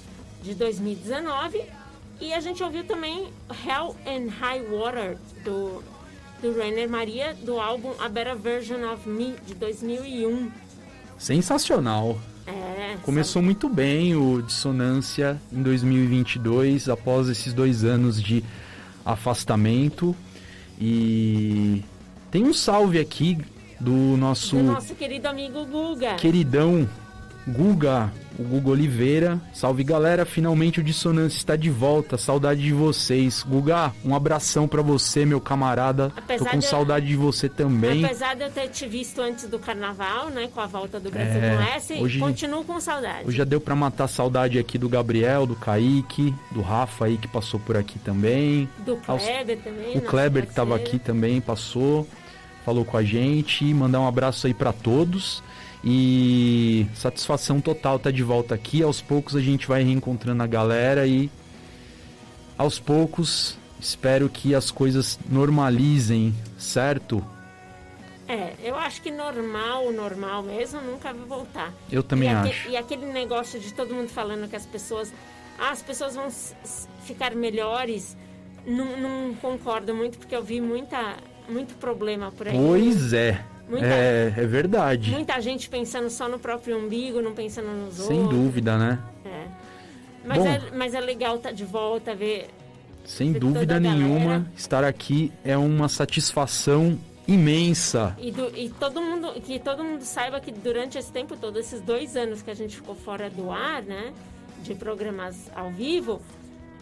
de 0.42 0.54
2019. 0.54 1.64
E 2.20 2.34
a 2.34 2.40
gente 2.40 2.62
ouviu 2.62 2.84
também 2.84 3.32
Hell 3.66 3.96
and 4.06 4.28
High 4.28 4.66
Water, 4.66 5.16
do, 5.42 5.82
do 6.44 6.58
Rainer 6.58 6.86
Maria, 6.90 7.34
do 7.42 7.58
álbum 7.58 7.92
A 7.98 8.06
Better 8.06 8.36
Version 8.36 8.92
of 8.92 9.08
Me, 9.08 9.34
de 9.46 9.54
2001. 9.54 10.50
Sensacional. 11.16 12.18
É, 12.46 12.98
Começou 13.02 13.40
muito 13.40 13.66
bem 13.66 14.14
o 14.14 14.42
Dissonância 14.42 15.40
em 15.50 15.62
2022, 15.62 16.90
após 16.90 17.30
esses 17.30 17.54
dois 17.54 17.82
anos 17.82 18.22
de 18.22 18.44
afastamento. 19.06 20.14
E 20.78 21.82
tem 22.30 22.44
um 22.44 22.52
salve 22.52 22.98
aqui 22.98 23.38
do 23.80 23.92
nosso, 24.18 24.56
do 24.56 24.62
nosso 24.64 24.94
querido 24.94 25.26
amigo 25.26 25.64
Guga. 25.64 26.16
queridão 26.16 26.86
Guga, 27.46 28.10
o 28.38 28.42
Guga 28.42 28.70
Oliveira. 28.70 29.38
Salve 29.52 29.84
galera, 29.84 30.24
finalmente 30.24 30.80
o 30.80 30.82
Dissonância 30.82 31.36
está 31.36 31.56
de 31.56 31.68
volta. 31.68 32.16
Saudade 32.16 32.62
de 32.62 32.72
vocês. 32.72 33.42
Guga, 33.46 33.92
um 34.04 34.14
abração 34.14 34.66
para 34.66 34.80
você, 34.80 35.26
meu 35.26 35.40
camarada. 35.40 36.10
Apesar 36.16 36.44
Tô 36.46 36.50
com 36.52 36.58
de- 36.58 36.64
saudade 36.66 37.06
de 37.06 37.16
você 37.16 37.48
também. 37.48 38.02
Apesar 38.04 38.34
de 38.34 38.44
eu 38.44 38.50
ter 38.50 38.68
te 38.68 38.86
visto 38.88 39.20
antes 39.20 39.46
do 39.46 39.58
carnaval, 39.58 40.30
né? 40.30 40.48
Com 40.54 40.60
a 40.60 40.66
volta 40.66 40.98
do 40.98 41.10
Brasil 41.10 41.40
É, 41.42 41.56
com 41.56 41.62
S, 41.62 41.92
hoje- 41.94 42.18
continuo 42.18 42.64
com 42.64 42.80
saudade. 42.80 43.28
Hoje 43.28 43.36
já 43.36 43.44
deu 43.44 43.60
pra 43.60 43.76
matar 43.76 44.04
a 44.04 44.08
saudade 44.08 44.58
aqui 44.58 44.78
do 44.78 44.88
Gabriel, 44.88 45.44
do 45.46 45.54
Kaique, 45.54 46.34
do 46.50 46.62
Rafa 46.62 47.04
aí 47.04 47.18
que 47.18 47.28
passou 47.28 47.60
por 47.60 47.76
aqui 47.76 47.98
também. 47.98 48.66
Do 48.86 48.98
aos- 49.06 49.22
Kleber 49.22 49.58
também. 49.58 49.90
O 49.90 49.94
nosso 49.96 50.06
Kleber 50.06 50.46
que 50.46 50.54
tava 50.54 50.70
parceiro. 50.70 50.96
aqui 50.96 50.98
também 51.04 51.40
passou, 51.42 52.08
falou 52.64 52.86
com 52.86 52.96
a 52.96 53.02
gente. 53.02 53.64
Mandar 53.74 54.00
um 54.00 54.08
abraço 54.08 54.46
aí 54.46 54.54
pra 54.54 54.72
todos. 54.72 55.42
E 55.84 56.86
satisfação 56.94 57.60
total 57.60 57.98
tá 57.98 58.10
de 58.10 58.22
volta 58.22 58.54
aqui. 58.54 58.82
Aos 58.82 59.02
poucos 59.02 59.36
a 59.36 59.40
gente 59.40 59.68
vai 59.68 59.82
reencontrando 59.82 60.42
a 60.42 60.46
galera 60.46 61.06
e 61.06 61.30
aos 62.56 62.78
poucos 62.78 63.58
espero 63.78 64.30
que 64.30 64.54
as 64.54 64.70
coisas 64.70 65.18
normalizem, 65.28 66.34
certo? 66.56 67.22
É, 68.26 68.54
eu 68.62 68.74
acho 68.76 69.02
que 69.02 69.10
normal, 69.10 69.92
normal 69.92 70.42
mesmo, 70.42 70.80
nunca 70.80 71.12
vai 71.12 71.26
voltar. 71.26 71.74
Eu 71.92 72.02
também 72.02 72.30
e 72.30 72.32
acho. 72.32 72.68
e 72.70 72.76
aquele 72.76 73.04
negócio 73.04 73.60
de 73.60 73.72
todo 73.74 73.94
mundo 73.94 74.08
falando 74.08 74.48
que 74.48 74.56
as 74.56 74.64
pessoas. 74.64 75.12
Ah, 75.58 75.70
as 75.70 75.82
pessoas 75.82 76.14
vão 76.14 76.28
ficar 77.04 77.34
melhores. 77.34 78.16
Não, 78.66 78.96
não 78.96 79.34
concordo 79.34 79.94
muito, 79.94 80.16
porque 80.16 80.34
eu 80.34 80.42
vi 80.42 80.58
muita, 80.60 81.16
muito 81.46 81.74
problema 81.74 82.32
por 82.32 82.48
aí. 82.48 82.56
Pois 82.56 83.12
é. 83.12 83.44
Muita- 83.68 83.86
É, 83.86 84.32
é 84.36 84.46
verdade. 84.46 85.10
Muita 85.10 85.40
gente 85.40 85.68
pensando 85.68 86.10
só 86.10 86.28
no 86.28 86.38
próprio 86.38 86.76
umbigo, 86.78 87.20
não 87.22 87.32
pensando 87.32 87.68
nos 87.68 87.94
Sem 87.94 88.20
outros. 88.20 88.38
dúvida, 88.40 88.76
né? 88.76 88.98
É. 89.24 89.44
Mas, 90.24 90.38
Bom. 90.38 90.46
é, 90.48 90.60
mas 90.76 90.94
é 90.94 91.00
legal 91.00 91.36
estar 91.36 91.52
de 91.52 91.64
volta, 91.64 92.14
ver. 92.14 92.48
Sem 93.04 93.32
toda 93.34 93.46
dúvida 93.46 93.80
nenhuma, 93.80 94.46
estar 94.56 94.82
aqui 94.84 95.30
é 95.44 95.56
uma 95.56 95.88
satisfação 95.88 96.98
imensa. 97.28 98.14
E, 98.18 98.30
do- 98.30 98.50
e 98.56 98.68
todo 98.70 99.00
mundo, 99.00 99.32
que 99.40 99.58
todo 99.58 99.82
mundo 99.84 100.02
saiba 100.02 100.40
que 100.40 100.50
durante 100.52 100.96
esse 100.98 101.10
tempo 101.12 101.36
todo, 101.36 101.58
esses 101.58 101.80
dois 101.80 102.16
anos 102.16 102.40
que 102.42 102.50
a 102.50 102.54
gente 102.54 102.76
ficou 102.76 102.94
fora 102.94 103.28
do 103.28 103.50
ar, 103.50 103.82
né? 103.82 104.12
De 104.62 104.74
programas 104.74 105.50
ao 105.54 105.70
vivo, 105.70 106.22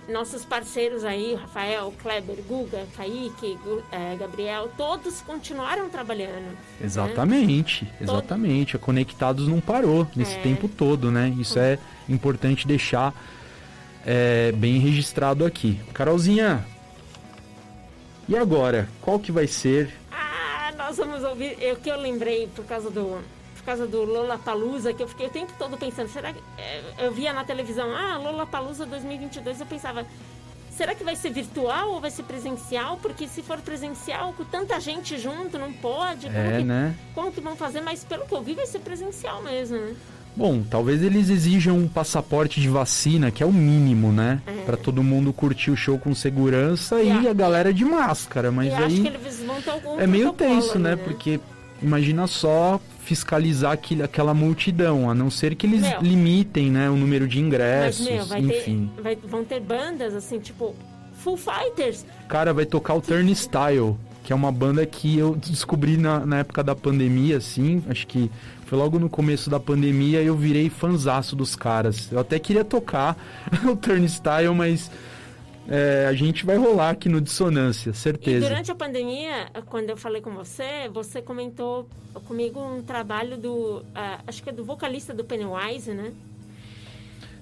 nossos 0.08 0.44
parceiros 0.44 1.04
aí, 1.04 1.34
Rafael, 1.34 1.92
Kleber, 2.02 2.36
Guga, 2.48 2.86
Kaique, 2.96 3.56
eh, 3.92 4.16
Gabriel, 4.18 4.70
todos 4.76 5.20
continuaram 5.22 5.88
trabalhando. 5.88 6.32
né? 6.42 6.56
Exatamente, 6.82 7.86
exatamente. 8.00 8.74
A 8.76 8.78
Conectados 8.78 9.46
não 9.46 9.60
parou 9.60 10.06
nesse 10.16 10.34
É. 10.36 10.40
tempo 10.40 10.68
todo, 10.68 11.10
né? 11.10 11.28
Isso 11.38 11.58
é 11.58 11.78
importante 12.08 12.66
deixar 12.66 13.14
é, 14.04 14.50
bem 14.52 14.78
registrado 14.80 15.44
aqui. 15.44 15.78
Carolzinha, 15.94 16.66
e 18.28 18.36
agora? 18.36 18.88
Qual 19.00 19.18
que 19.20 19.30
vai 19.30 19.46
ser? 19.46 19.92
Ah, 20.10 20.72
nós 20.76 20.96
vamos 20.96 21.22
ouvir. 21.22 21.56
O 21.72 21.76
que 21.76 21.88
eu 21.88 21.96
lembrei 22.00 22.48
por 22.48 22.64
causa 22.64 22.90
do. 22.90 23.20
Por 23.62 23.66
causa 23.66 23.86
do 23.86 24.02
Lollapalooza, 24.02 24.92
que 24.92 25.02
eu 25.02 25.06
fiquei 25.08 25.28
o 25.28 25.30
tempo 25.30 25.52
todo 25.58 25.76
pensando, 25.76 26.08
será 26.08 26.32
que. 26.32 26.40
eh, 26.58 26.82
Eu 26.98 27.12
via 27.12 27.32
na 27.32 27.44
televisão, 27.44 27.94
ah, 27.94 28.18
Lollapalooza 28.18 28.84
2022, 28.86 29.60
eu 29.60 29.66
pensava, 29.66 30.04
será 30.76 30.96
que 30.96 31.04
vai 31.04 31.14
ser 31.14 31.30
virtual 31.30 31.90
ou 31.92 32.00
vai 32.00 32.10
ser 32.10 32.24
presencial? 32.24 32.98
Porque 33.00 33.28
se 33.28 33.40
for 33.40 33.58
presencial, 33.58 34.32
com 34.32 34.44
tanta 34.44 34.80
gente 34.80 35.16
junto, 35.16 35.58
não 35.60 35.72
pode. 35.72 36.26
Como, 36.26 36.36
É, 36.38 36.58
que, 36.58 36.64
né? 36.64 36.94
como 37.14 37.30
que 37.30 37.40
vão 37.40 37.54
fazer? 37.54 37.80
Mas 37.82 38.02
pelo 38.02 38.26
que 38.26 38.34
eu 38.34 38.42
vi, 38.42 38.54
vai 38.54 38.66
ser 38.66 38.80
presencial 38.80 39.40
mesmo, 39.42 39.76
né? 39.78 39.94
Bom, 40.34 40.62
talvez 40.68 41.00
eles 41.02 41.28
exijam 41.28 41.76
um 41.76 41.86
passaporte 41.86 42.58
de 42.60 42.68
vacina, 42.68 43.30
que 43.30 43.42
é 43.42 43.46
o 43.46 43.52
mínimo, 43.52 44.10
né? 44.10 44.40
É. 44.46 44.64
Pra 44.64 44.76
todo 44.78 45.02
mundo 45.04 45.30
curtir 45.32 45.70
o 45.70 45.76
show 45.76 45.98
com 46.00 46.14
segurança 46.14 47.00
E 47.02 47.06
e 47.22 47.28
a- 47.28 47.30
a 47.30 47.34
galera 47.34 47.72
de 47.72 47.84
máscara, 47.84 48.50
mas 48.50 48.72
e 48.72 48.74
aí 48.74 48.84
acho 48.84 49.02
que 49.02 49.06
eles 49.08 49.40
vão 49.44 49.60
ter 49.62 49.70
algum 49.70 50.00
é 50.00 50.06
meio 50.06 50.32
tenso, 50.32 50.72
ali, 50.72 50.82
né? 50.82 50.96
Porque 50.96 51.38
imagina 51.82 52.26
só 52.26 52.80
fiscalizar 53.04 53.72
aquele, 53.72 54.02
aquela 54.02 54.32
multidão, 54.34 55.10
a 55.10 55.14
não 55.14 55.30
ser 55.30 55.54
que 55.54 55.66
eles 55.66 55.82
Meu. 55.82 56.00
limitem, 56.00 56.70
né, 56.70 56.88
o 56.88 56.96
número 56.96 57.26
de 57.26 57.38
Mas, 57.38 57.46
ingressos, 57.46 58.06
meu, 58.08 58.24
vai 58.26 58.40
enfim. 58.40 58.90
ter, 58.96 59.02
vai- 59.02 59.16
vão 59.16 59.44
ter 59.44 59.60
bandas, 59.60 60.14
assim, 60.14 60.38
tipo, 60.38 60.74
Full 61.18 61.36
Fighters. 61.36 62.04
Cara, 62.28 62.52
vai 62.52 62.64
tocar 62.64 62.94
o 62.94 63.00
Turnstile, 63.00 63.96
que 64.24 64.32
é 64.32 64.36
uma 64.36 64.52
banda 64.52 64.84
que 64.86 65.18
eu 65.18 65.34
descobri 65.36 65.96
na, 65.96 66.24
na 66.24 66.38
época 66.38 66.62
da 66.62 66.74
pandemia, 66.74 67.36
assim, 67.38 67.82
acho 67.88 68.06
que 68.06 68.30
foi 68.66 68.78
logo 68.78 68.98
no 68.98 69.08
começo 69.10 69.50
da 69.50 69.60
pandemia 69.60 70.22
e 70.22 70.26
eu 70.26 70.36
virei 70.36 70.70
fanzaço 70.70 71.36
dos 71.36 71.54
caras. 71.56 72.08
Eu 72.10 72.18
até 72.20 72.38
queria 72.38 72.64
tocar 72.64 73.16
o 73.70 73.76
Turnstile, 73.76 74.54
mas 74.56 74.90
é, 75.68 76.06
a 76.08 76.12
gente 76.12 76.44
vai 76.44 76.56
rolar 76.56 76.90
aqui 76.90 77.08
no 77.08 77.20
Dissonância, 77.20 77.90
E 77.90 77.94
certeza. 77.94 78.48
durante 78.48 78.70
a 78.70 78.74
pandemia, 78.74 79.46
quando 79.66 79.90
eu 79.90 79.96
falei 79.96 80.20
com 80.20 80.30
você, 80.32 80.88
você 80.92 81.22
comentou 81.22 81.88
comigo 82.26 82.60
um 82.60 82.82
trabalho 82.82 83.36
do. 83.36 83.82
ah, 83.94 84.20
acho 84.26 84.42
que 84.42 84.50
é 84.50 84.52
do 84.52 84.64
vocalista 84.64 85.14
do 85.14 85.24
Pennywise, 85.24 85.92
né? 85.92 86.12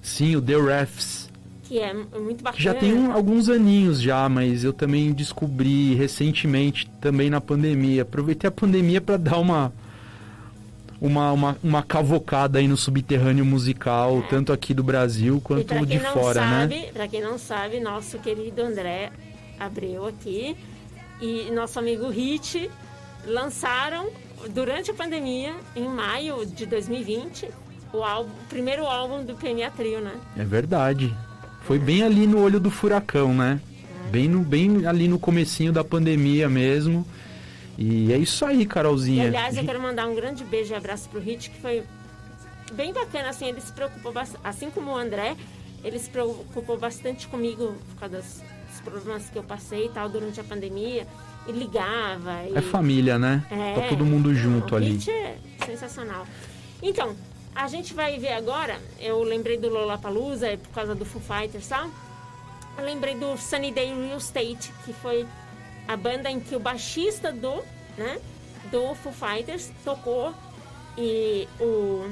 Sim, 0.01 0.35
o 0.35 0.41
The 0.41 0.55
Refs. 0.57 1.29
Que 1.63 1.79
é 1.79 1.93
muito 1.93 2.43
bacana. 2.43 2.61
Já 2.61 2.73
tem 2.73 2.93
um- 2.93 3.11
alguns 3.13 3.47
aninhos 3.47 4.01
já, 4.01 4.27
mas 4.27 4.63
eu 4.63 4.73
também 4.73 5.13
descobri 5.13 5.95
recentemente, 5.95 6.89
também 6.99 7.29
na 7.29 7.39
pandemia. 7.39 8.01
Aproveitei 8.01 8.47
a 8.47 8.51
pandemia 8.51 8.99
para 8.99 9.15
dar 9.17 9.37
uma, 9.37 9.71
uma, 11.01 11.31
uma, 11.31 11.57
uma 11.63 11.81
cavocada 11.81 12.59
aí 12.59 12.67
no 12.67 12.77
subterrâneo 12.77 13.43
musical, 13.43 14.23
tanto 14.29 14.53
aqui 14.53 14.71
do 14.71 14.83
Brasil 14.83 15.37
É. 15.37 15.39
quanto 15.41 15.85
de 15.85 15.99
fora, 15.99 16.39
sabe, 16.39 16.75
né? 16.75 16.89
Pra 16.93 17.07
quem 17.07 17.21
não 17.21 17.39
sabe, 17.39 17.79
nosso 17.79 18.19
querido 18.19 18.61
André 18.61 19.11
Abreu 19.59 20.05
aqui 20.05 20.55
e 21.19 21.49
nosso 21.51 21.79
amigo 21.79 22.07
Hit 22.09 22.69
lançaram 23.25 24.09
durante 24.53 24.91
a 24.91 24.93
pandemia, 24.93 25.53
em 25.75 25.87
maio 25.87 26.45
de 26.45 26.65
2020, 26.67 27.47
o, 27.93 28.03
álbum, 28.03 28.29
o 28.29 28.47
primeiro 28.47 28.85
álbum 28.85 29.23
do 29.23 29.33
PNA 29.33 29.71
Trio, 29.71 30.01
né? 30.01 30.13
É 30.37 30.43
verdade. 30.43 31.13
Foi 31.63 31.77
bem 31.79 32.03
ali 32.03 32.25
no 32.27 32.41
olho 32.41 32.59
do 32.59 32.71
furacão, 32.71 33.33
né? 33.33 33.59
Bem, 34.11 34.27
no, 34.27 34.39
bem 34.39 34.85
ali 34.85 35.07
no 35.07 35.17
comecinho 35.19 35.71
da 35.71 35.83
pandemia 35.83 36.49
mesmo. 36.49 37.05
E 37.81 38.13
é 38.13 38.17
isso 38.17 38.45
aí, 38.45 38.61
E, 38.61 38.65
Carolzinha. 38.65 39.27
aliás, 39.27 39.57
eu 39.57 39.63
quero 39.65 39.79
mandar 39.81 40.07
um 40.07 40.13
grande 40.13 40.43
beijo 40.43 40.71
e 40.71 40.75
abraço 40.75 41.09
pro 41.09 41.19
Hit, 41.19 41.49
que 41.49 41.59
foi 41.59 41.83
bem 42.73 42.93
bacana, 42.93 43.29
assim, 43.29 43.47
ele 43.47 43.59
se 43.59 43.71
preocupou 43.71 44.11
bastante, 44.13 44.39
assim 44.43 44.69
como 44.69 44.91
o 44.91 44.95
André, 44.95 45.35
ele 45.83 45.97
se 45.97 46.09
preocupou 46.09 46.77
bastante 46.77 47.27
comigo 47.27 47.75
por 47.89 47.99
causa 47.99 48.17
das- 48.17 48.43
dos 48.69 48.81
problemas 48.81 49.29
que 49.29 49.37
eu 49.37 49.43
passei 49.43 49.87
e 49.87 49.89
tal 49.89 50.07
durante 50.07 50.39
a 50.39 50.43
pandemia, 50.43 51.07
e 51.47 51.51
ligava. 51.51 52.43
E, 52.49 52.55
É 52.55 52.61
família, 52.61 53.17
né? 53.17 53.43
É, 53.49 53.73
Tá 53.81 53.87
todo 53.89 54.05
mundo 54.05 54.33
junto 54.35 54.73
o 54.73 54.77
ali. 54.77 54.91
Hit 54.91 55.09
é 55.09 55.37
sensacional. 55.65 56.27
Então, 56.83 57.15
a 57.55 57.67
gente 57.67 57.93
vai 57.95 58.19
ver 58.19 58.33
agora, 58.33 58.77
eu 58.99 59.21
lembrei 59.23 59.57
do 59.57 59.69
Lollapalooza, 59.69 60.47
é 60.47 60.55
por 60.57 60.69
causa 60.69 60.93
do 60.93 61.03
Foo 61.03 61.19
Fighters 61.21 61.65
e 61.65 61.69
tal, 61.69 61.89
eu 62.77 62.85
lembrei 62.85 63.15
do 63.15 63.35
Sunny 63.37 63.71
Day 63.71 63.87
Real 63.93 64.17
Estate, 64.19 64.71
que 64.85 64.93
foi 64.93 65.25
a 65.91 65.97
banda 65.97 66.31
em 66.31 66.39
que 66.39 66.55
o 66.55 66.59
baixista 66.59 67.31
do, 67.33 67.61
né, 67.97 68.17
do 68.71 68.95
Foo 68.95 69.11
Fighters 69.11 69.69
tocou 69.83 70.33
e 70.97 71.47
o... 71.59 72.05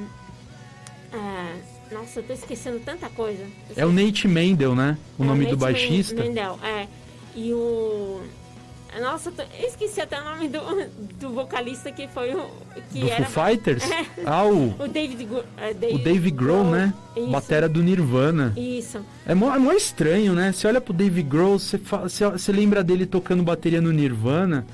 ah, 1.14 1.56
nossa, 1.92 2.20
eu 2.20 2.24
tô 2.24 2.34
esquecendo 2.34 2.80
tanta 2.82 3.10
coisa. 3.10 3.44
Eu 3.76 3.84
É 3.84 3.86
o 3.86 3.92
Nate 3.92 4.28
Mendel, 4.28 4.76
né? 4.76 4.98
O 5.18 5.24
é, 5.24 5.28
nome 5.28 5.46
Nate 5.46 5.56
do 5.56 5.58
baixista. 5.58 6.14
Men- 6.16 6.28
Mendel, 6.28 6.60
é. 6.62 6.88
E 7.36 7.54
o. 7.54 8.22
Nossa, 9.02 9.32
eu 9.60 9.68
esqueci 9.68 10.02
até 10.02 10.20
o 10.20 10.24
nome 10.24 10.48
do, 10.48 10.60
do 11.20 11.30
vocalista 11.34 11.92
que 11.92 12.08
foi 12.08 12.34
o. 12.34 12.50
Que 12.92 13.02
Do 13.02 13.10
era. 13.10 13.26
Foo 13.26 13.46
Fighters? 13.46 13.84
É. 13.90 14.06
Ah, 14.26 14.46
o, 14.46 14.76
O 14.84 14.88
David, 14.88 15.24
Gro- 15.26 15.44
é, 15.58 15.94
o 15.94 15.98
Dave 16.00 16.32
Grohl, 16.32 16.64
né? 16.66 16.94
Isso. 17.16 17.28
Batera 17.28 17.70
do 17.70 17.84
Nirvana. 17.84 18.54
Isso. 18.58 19.00
É 19.26 19.36
mó, 19.36 19.54
é 19.54 19.60
mó 19.60 19.72
estranho, 19.74 20.34
né? 20.34 20.52
Você 20.52 20.68
olha 20.68 20.82
pro 20.82 20.94
Dave 20.94 21.22
Grohl, 21.22 21.60
você, 21.60 21.78
você, 21.78 22.28
você 22.30 22.52
lembra 22.52 22.84
dele 22.84 23.06
tocando 23.06 23.44
bateria 23.44 23.80
no 23.82 23.92
Nirvana, 23.92 24.66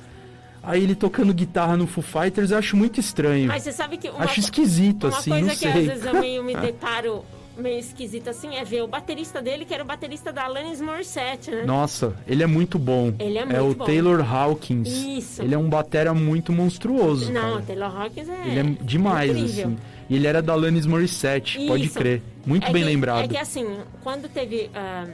aí 0.63 0.81
ele 0.83 0.95
tocando 0.95 1.33
guitarra 1.33 1.75
no 1.75 1.85
Foo 1.85 2.03
Fighters, 2.03 2.51
eu 2.51 2.57
acho 2.57 2.77
muito 2.77 2.99
estranho. 2.99 3.47
Mas 3.47 3.63
você 3.63 3.71
sabe 3.71 3.97
que. 3.97 4.09
Uma, 4.09 4.23
acho 4.25 4.39
esquisito, 4.39 5.07
uma 5.07 5.17
assim, 5.17 5.29
coisa 5.31 5.45
não 5.47 5.53
que 5.53 5.59
sei. 5.59 5.69
às 5.71 5.85
vezes 5.87 6.05
eu 6.05 6.13
meio 6.21 6.43
me 6.43 6.55
deparo 6.57 7.25
meio 7.57 7.79
esquisita 7.79 8.31
assim 8.31 8.55
é 8.55 8.63
ver 8.63 8.81
o 8.83 8.87
baterista 8.87 9.41
dele, 9.41 9.65
que 9.65 9.73
era 9.73 9.83
o 9.83 9.85
baterista 9.85 10.31
da 10.33 10.43
Alanis 10.45 10.81
Morissette, 10.81 11.51
né? 11.51 11.63
Nossa, 11.63 12.13
ele 12.27 12.43
é 12.43 12.47
muito 12.47 12.77
bom. 12.77 13.13
Ele 13.19 13.37
é 13.37 13.41
É 13.41 13.45
muito 13.45 13.71
o 13.71 13.75
bom. 13.75 13.85
Taylor 13.85 14.33
Hawkins. 14.33 14.87
Isso. 14.89 15.41
Ele 15.41 15.55
é 15.55 15.57
um 15.57 15.69
batera 15.69 16.13
muito 16.13 16.51
monstruoso, 16.51 17.31
Não, 17.31 17.41
cara. 17.53 17.61
Taylor 17.61 18.01
Hawkins 18.01 18.29
é. 18.29 18.47
Ele 18.47 18.59
é 18.59 18.63
demais, 18.83 19.31
incrível. 19.31 19.65
assim. 19.67 19.77
E 20.09 20.15
ele 20.15 20.27
era 20.27 20.41
da 20.41 20.53
Alanis 20.53 20.85
Morissette, 20.85 21.65
pode 21.65 21.85
Isso. 21.85 21.97
crer. 21.97 22.21
Muito 22.45 22.67
É 22.67 22.71
bem 22.71 22.83
que- 22.83 22.89
lembrado. 22.89 23.23
É 23.25 23.27
que 23.27 23.37
assim, 23.37 23.65
quando 24.03 24.29
teve. 24.29 24.69
ah, 24.75 25.07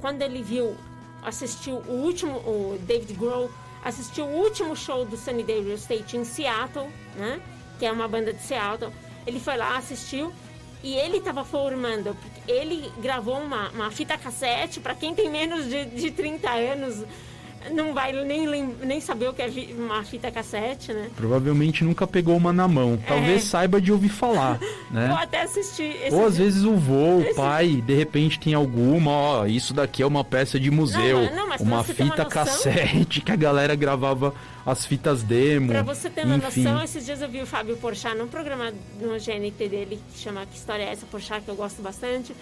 quando 0.00 0.22
ele 0.22 0.42
viu, 0.42 0.74
assistiu 1.22 1.82
o 1.88 1.92
último, 2.02 2.32
o 2.38 2.78
David 2.86 3.12
Grohl 3.14 3.50
assistiu 3.84 4.24
o 4.24 4.36
último 4.42 4.74
show 4.74 5.04
do 5.04 5.16
Sunny 5.16 5.42
Day 5.44 5.62
Real 5.62 5.76
Estate 5.76 6.16
em 6.16 6.24
Seattle, 6.24 6.86
né? 7.16 7.40
Que 7.78 7.86
é 7.86 7.92
uma 7.92 8.08
banda 8.08 8.32
de 8.32 8.42
Seattle. 8.42 8.90
Ele 9.26 9.38
foi 9.38 9.56
lá, 9.56 9.76
assistiu 9.76 10.32
e 10.86 10.94
ele 10.94 11.16
estava 11.16 11.44
formando. 11.44 12.16
Ele 12.46 12.88
gravou 12.98 13.40
uma, 13.40 13.70
uma 13.70 13.90
fita 13.90 14.16
cassete, 14.16 14.78
para 14.78 14.94
quem 14.94 15.16
tem 15.16 15.28
menos 15.28 15.68
de, 15.68 15.84
de 15.84 16.12
30 16.12 16.48
anos, 16.48 17.04
não 17.72 17.92
vai 17.94 18.12
nem, 18.24 18.46
nem 18.82 19.00
saber 19.00 19.28
o 19.28 19.32
que 19.34 19.42
é 19.42 19.50
uma 19.76 20.02
fita 20.04 20.30
cassete, 20.30 20.92
né? 20.92 21.08
Provavelmente 21.16 21.82
nunca 21.84 22.06
pegou 22.06 22.36
uma 22.36 22.52
na 22.52 22.66
mão. 22.68 22.98
Talvez 23.06 23.44
saiba 23.44 23.80
de 23.80 23.92
ouvir 23.92 24.08
falar, 24.08 24.58
né? 24.90 25.08
Vou 25.08 25.16
até 25.16 25.42
assistir 25.42 25.94
Ou 26.12 26.26
às 26.26 26.36
vezes 26.38 26.64
o 26.64 26.74
vô, 26.76 27.16
o 27.18 27.22
Esse- 27.22 27.34
pai, 27.34 27.82
de 27.86 27.94
repente 27.94 28.38
tem 28.40 28.54
alguma, 28.54 29.10
ó, 29.10 29.46
isso 29.46 29.72
daqui 29.74 30.02
é 30.02 30.06
uma 30.06 30.24
peça 30.24 30.58
de 30.58 30.70
museu, 30.70 31.22
Não, 31.26 31.36
não, 31.36 31.48
mas 31.48 31.60
uma 31.60 31.76
uma 31.76 31.84
fita 31.84 32.04
noção- 32.04 32.28
cassete 32.28 33.20
que 33.20 33.32
a 33.32 33.36
galera 33.36 33.74
gravava 33.74 34.34
as 34.64 34.84
fitas 34.84 35.22
demo. 35.22 35.68
Pra 35.68 35.82
você 35.82 36.10
ter 36.10 36.24
uma 36.24 36.36
enfim. 36.36 36.62
noção, 36.64 36.82
esses 36.82 37.04
dias 37.06 37.22
eu 37.22 37.28
vi 37.28 37.40
o 37.40 37.46
Fábio 37.46 37.76
Porchat 37.76 38.16
num 38.16 38.26
programa 38.26 38.72
no 39.00 39.18
GNT 39.18 39.68
dele 39.68 40.00
que 40.12 40.18
chama 40.18 40.44
Que 40.46 40.56
História 40.56 40.82
é 40.84 40.90
Essa, 40.92 41.06
Porchat, 41.06 41.42
que 41.42 41.48
eu 41.50 41.54
gosto 41.54 41.80
bastante. 41.82 42.34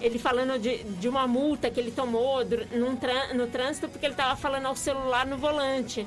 Ele 0.00 0.18
falando 0.18 0.58
de, 0.58 0.82
de 0.84 1.08
uma 1.08 1.26
multa 1.26 1.70
que 1.70 1.78
ele 1.78 1.90
tomou 1.90 2.38
num 2.72 2.96
no 3.34 3.46
trânsito 3.46 3.88
porque 3.88 4.06
ele 4.06 4.14
tava 4.14 4.34
falando 4.36 4.66
ao 4.66 4.74
celular 4.76 5.26
no 5.26 5.36
volante. 5.36 6.06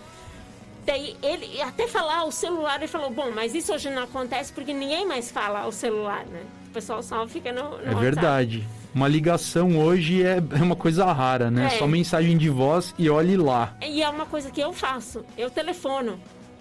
Daí 0.85 1.15
ele 1.21 1.61
até 1.61 1.87
falar 1.87 2.19
ao 2.19 2.31
celular, 2.31 2.75
ele 2.77 2.87
falou, 2.87 3.09
bom, 3.09 3.31
mas 3.33 3.55
isso 3.55 3.73
hoje 3.73 3.89
não 3.89 4.03
acontece 4.03 4.51
porque 4.51 4.73
ninguém 4.73 5.05
mais 5.05 5.31
fala 5.31 5.59
ao 5.61 5.71
celular, 5.71 6.25
né? 6.25 6.41
O 6.67 6.71
pessoal 6.71 7.01
só 7.01 7.25
fica 7.27 7.51
no, 7.53 7.61
no 7.63 7.67
É 7.69 7.77
WhatsApp. 7.77 8.01
verdade. 8.01 8.67
Uma 8.93 9.07
ligação 9.07 9.77
hoje 9.79 10.23
é, 10.23 10.37
é 10.37 10.61
uma 10.61 10.75
coisa 10.75 11.05
rara, 11.11 11.49
né? 11.49 11.65
É. 11.67 11.77
Só 11.79 11.87
mensagem 11.87 12.37
de 12.37 12.49
voz 12.49 12.93
e 12.97 13.09
olhe 13.09 13.37
lá. 13.37 13.75
E 13.81 14.03
é 14.03 14.09
uma 14.09 14.25
coisa 14.25 14.51
que 14.51 14.59
eu 14.61 14.73
faço, 14.73 15.23
eu 15.37 15.49
telefono. 15.49 16.19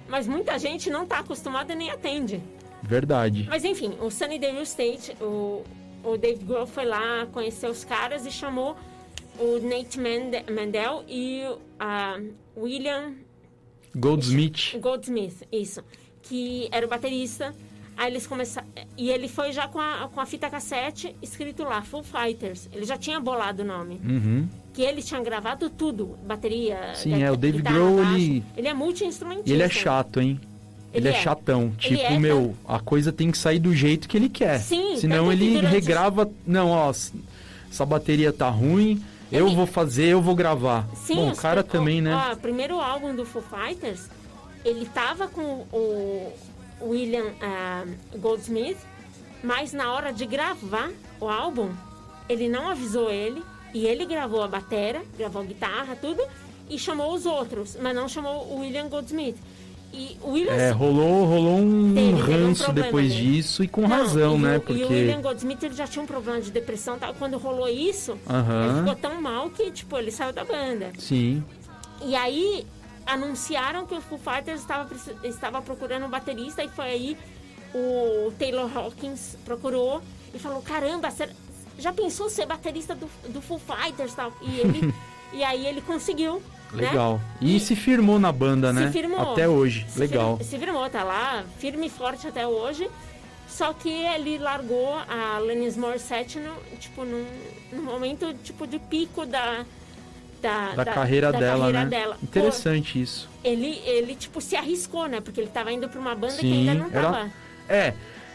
Mas 0.09 0.27
muita 0.29 0.59
gente 0.59 0.89
não 0.91 1.05
tá 1.07 1.19
acostumada 1.19 1.73
e 1.73 1.77
nem 1.77 1.91
atende. 1.91 2.41
Verdade. 2.83 3.47
Mas 3.49 3.65
enfim, 3.65 3.95
o 4.01 4.11
Sunny 4.11 4.39
Day 4.39 4.51
Real 4.51 4.63
Estate, 4.63 5.17
o, 5.21 5.63
o 6.05 6.17
David 6.17 6.45
Grohl 6.45 6.67
foi 6.67 6.85
lá 6.85 7.27
conhecer 7.33 7.69
os 7.69 7.85
caras 7.85 8.27
e 8.27 8.31
chamou 8.31 8.77
o 9.39 9.59
Nate 9.61 9.99
Mande- 9.99 10.45
Mandel 10.53 11.05
e 11.09 11.43
a 11.79 12.19
William 12.57 13.15
Goldsmith. 13.95 14.79
Goldsmith, 14.81 15.47
isso, 15.51 15.83
que 16.23 16.69
era 16.71 16.87
o 16.87 16.89
baterista. 16.89 17.55
Aí 17.95 18.11
eles 18.11 18.27
começaram. 18.27 18.67
E 18.97 19.11
ele 19.11 19.29
foi 19.29 19.53
já 19.53 19.69
com 19.69 19.79
a, 19.79 20.09
com 20.13 20.19
a 20.19 20.25
fita 20.25 20.49
cassete 20.49 21.15
escrito 21.21 21.63
lá, 21.63 21.83
Full 21.83 22.03
Fighters. 22.03 22.67
Ele 22.73 22.87
já 22.87 22.97
tinha 22.97 23.21
bolado 23.21 23.63
o 23.63 23.67
nome. 23.67 24.01
Uhum. 24.03 24.49
Que 24.73 24.81
ele 24.81 25.03
tinha 25.03 25.21
gravado 25.21 25.69
tudo: 25.69 26.17
bateria. 26.25 26.95
Sim, 26.95 27.23
é, 27.23 27.31
o 27.31 27.37
David 27.37 27.63
Grohl, 27.63 28.03
ele- 28.15 28.43
Ele 28.57 28.67
é 28.69 28.73
multi-instrumentista. 28.73 29.51
Ele 29.53 29.63
é 29.63 29.69
chato, 29.69 30.21
hein? 30.21 30.41
Ele, 30.93 31.09
Ele 31.09 31.17
é, 31.17 31.19
é. 31.19 31.23
chatão. 31.23 31.73
Tipo, 31.79 32.03
é, 32.03 32.19
meu, 32.19 32.55
a 32.67 32.79
coisa 32.79 33.13
tem 33.13 33.31
que 33.31 33.39
sair 33.39 33.59
do 33.59 33.75
jeito 33.75 34.09
que 34.09 34.17
ele 34.17 34.29
quer. 34.29 34.59
Sim, 34.59 34.97
Senão 34.97 35.27
tanto 35.27 35.39
que 35.39 35.45
ele 35.45 35.67
regrava. 35.67 36.31
Não, 36.47 36.71
ó, 36.71 36.91
essa 36.91 37.87
bateria 37.87 38.33
tá 38.33 38.49
ruim, 38.49 39.03
eu 39.31 39.49
vou 39.55 39.67
fazer, 39.67 40.07
eu 40.07 40.21
vou 40.21 40.35
gravar. 40.35 40.87
Sim, 40.95 41.17
Bom, 41.17 41.31
o 41.31 41.37
cara 41.37 41.63
também, 41.63 42.01
né? 42.03 42.15
Ó, 42.15 42.35
o 42.35 42.37
primeiro 42.37 42.79
álbum 42.81 43.15
do 43.15 43.25
Foo 43.25 43.43
Fighters, 43.43 44.09
ele 44.65 44.85
tava 44.87 45.27
com 45.27 45.67
o 45.73 46.33
William 46.83 47.33
ah, 47.41 47.85
Goldsmith, 48.17 48.77
mas 49.43 49.73
na 49.73 49.93
hora 49.93 50.13
de 50.13 50.27
gravar 50.27 50.91
o 51.19 51.29
álbum, 51.29 51.71
ele 52.29 52.49
não 52.49 52.69
avisou 52.69 53.11
ele 53.11 53.43
e 53.73 53.87
ele 53.87 54.05
gravou 54.05 54.43
a 54.43 54.49
batera, 54.49 55.03
gravou 55.17 55.41
a 55.41 55.45
guitarra, 55.45 55.97
tudo 55.97 56.23
e 56.69 56.79
chamou 56.79 57.15
os 57.15 57.27
outros, 57.27 57.77
mas 57.81 57.95
não 57.95 58.09
chamou 58.09 58.47
o 58.49 58.61
William 58.61 58.89
Goldsmith. 58.89 59.37
E 59.93 60.17
o 60.23 60.31
William 60.31 60.53
É, 60.55 60.71
rolou, 60.71 61.27
rolou 61.27 61.59
um 61.59 61.95
Teve, 61.95 62.13
um 62.15 62.17
ranço 62.17 62.65
problema 62.65 62.87
depois 62.87 63.09
dele. 63.13 63.23
disso 63.37 63.63
e 63.63 63.69
com 63.69 63.83
Não, 63.83 63.89
razão, 63.89 64.37
e 64.37 64.41
né? 64.41 64.57
O, 64.57 64.61
Porque. 64.61 64.81
E 64.81 64.85
o 64.85 64.89
William 64.89 65.21
Goldsmith 65.21 65.63
ele 65.63 65.75
já 65.75 65.87
tinha 65.87 66.03
um 66.03 66.07
problema 66.07 66.41
de 66.41 66.51
depressão, 66.51 66.99
tal. 66.99 67.13
quando 67.15 67.37
rolou 67.37 67.69
isso, 67.69 68.17
Aham. 68.29 68.65
ele 68.65 68.79
ficou 68.79 68.95
tão 68.97 69.21
mal 69.21 69.51
que 69.51 69.71
tipo 69.71 69.97
ele 69.99 70.11
saiu 70.11 70.33
da 70.33 70.45
banda. 70.45 70.93
Sim. 70.99 71.45
E 72.05 72.17
aí 72.17 72.67
anunciaram 73.05 73.85
que 73.87 73.95
o 73.95 74.01
Foo 74.01 74.19
Fighters 74.19 74.61
estava, 74.61 74.89
estava 75.25 75.61
procurando 75.61 76.07
um 76.07 76.09
baterista 76.09 76.63
e 76.65 76.69
foi 76.69 76.85
aí 76.87 77.17
o 77.75 78.33
Taylor 78.39 78.71
Hawkins 78.77 79.37
procurou 79.45 80.01
e 80.35 80.39
falou, 80.39 80.63
caramba, 80.63 81.09
já 81.79 81.93
pensou 81.93 82.31
ser 82.31 82.47
baterista 82.47 82.95
do, 82.95 83.09
do 83.29 83.43
Foo 83.43 83.59
Fighters 83.61 84.15
tal? 84.15 84.33
E 84.43 84.61
ele 84.61 84.95
e 85.35 85.43
aí 85.45 85.67
ele 85.67 85.81
conseguiu. 85.83 86.43
Né? 86.73 86.89
Legal. 86.89 87.21
E, 87.41 87.59
se 87.61 87.75
firmou 87.77 88.19
na 88.19 88.33
banda, 88.33 88.73
né? 88.73 88.87
Se 88.87 88.93
firmou. 88.93 89.33
Até 89.33 89.49
hoje. 89.49 89.87
Se 89.89 89.99
Legal. 89.99 90.37
fir- 90.39 90.45
se 90.47 90.59
firmou, 90.59 90.89
tá 90.91 91.03
lá, 91.05 91.45
firme 91.59 91.87
e 91.87 91.91
forte 91.91 92.27
até 92.27 92.47
hoje. 92.47 92.89
Só 93.49 93.73
que 93.75 93.91
ele 93.91 94.39
largou 94.39 94.95
a 95.09 95.37
Alanis 95.37 95.77
Morissette 95.77 96.39
no, 96.39 96.53
tipo, 96.79 97.05
num, 97.05 97.25
num 97.73 97.83
momento 97.83 98.35
tipo 98.43 98.67
de 98.67 98.79
pico 98.79 99.27
da, 99.27 99.65
da, 100.41 100.75
Da, 100.75 100.85
carreira 100.87 101.31
da 101.31 101.39
dela, 101.39 101.59
carreira 101.59 101.85
né? 101.85 101.87
dela. 101.91 102.15
Pô, 102.15 102.25
Interessante 102.25 103.01
isso. 103.03 103.29
ele, 103.45 103.79
ele, 103.85 104.15
tipo, 104.15 104.41
se 104.41 104.57
arriscou, 104.57 105.07
né? 105.07 105.21
Porque 105.21 105.39
ele 105.41 105.51
tava 105.51 105.71
indo 105.71 105.87
pra 105.89 106.01
uma 106.01 106.15
banda 106.15 106.33
que 106.35 106.41
Sim, 106.41 106.71
ainda 106.71 106.75
não 106.83 106.87
era- 106.91 107.03
tava. 107.13 107.31
É, 107.69 107.93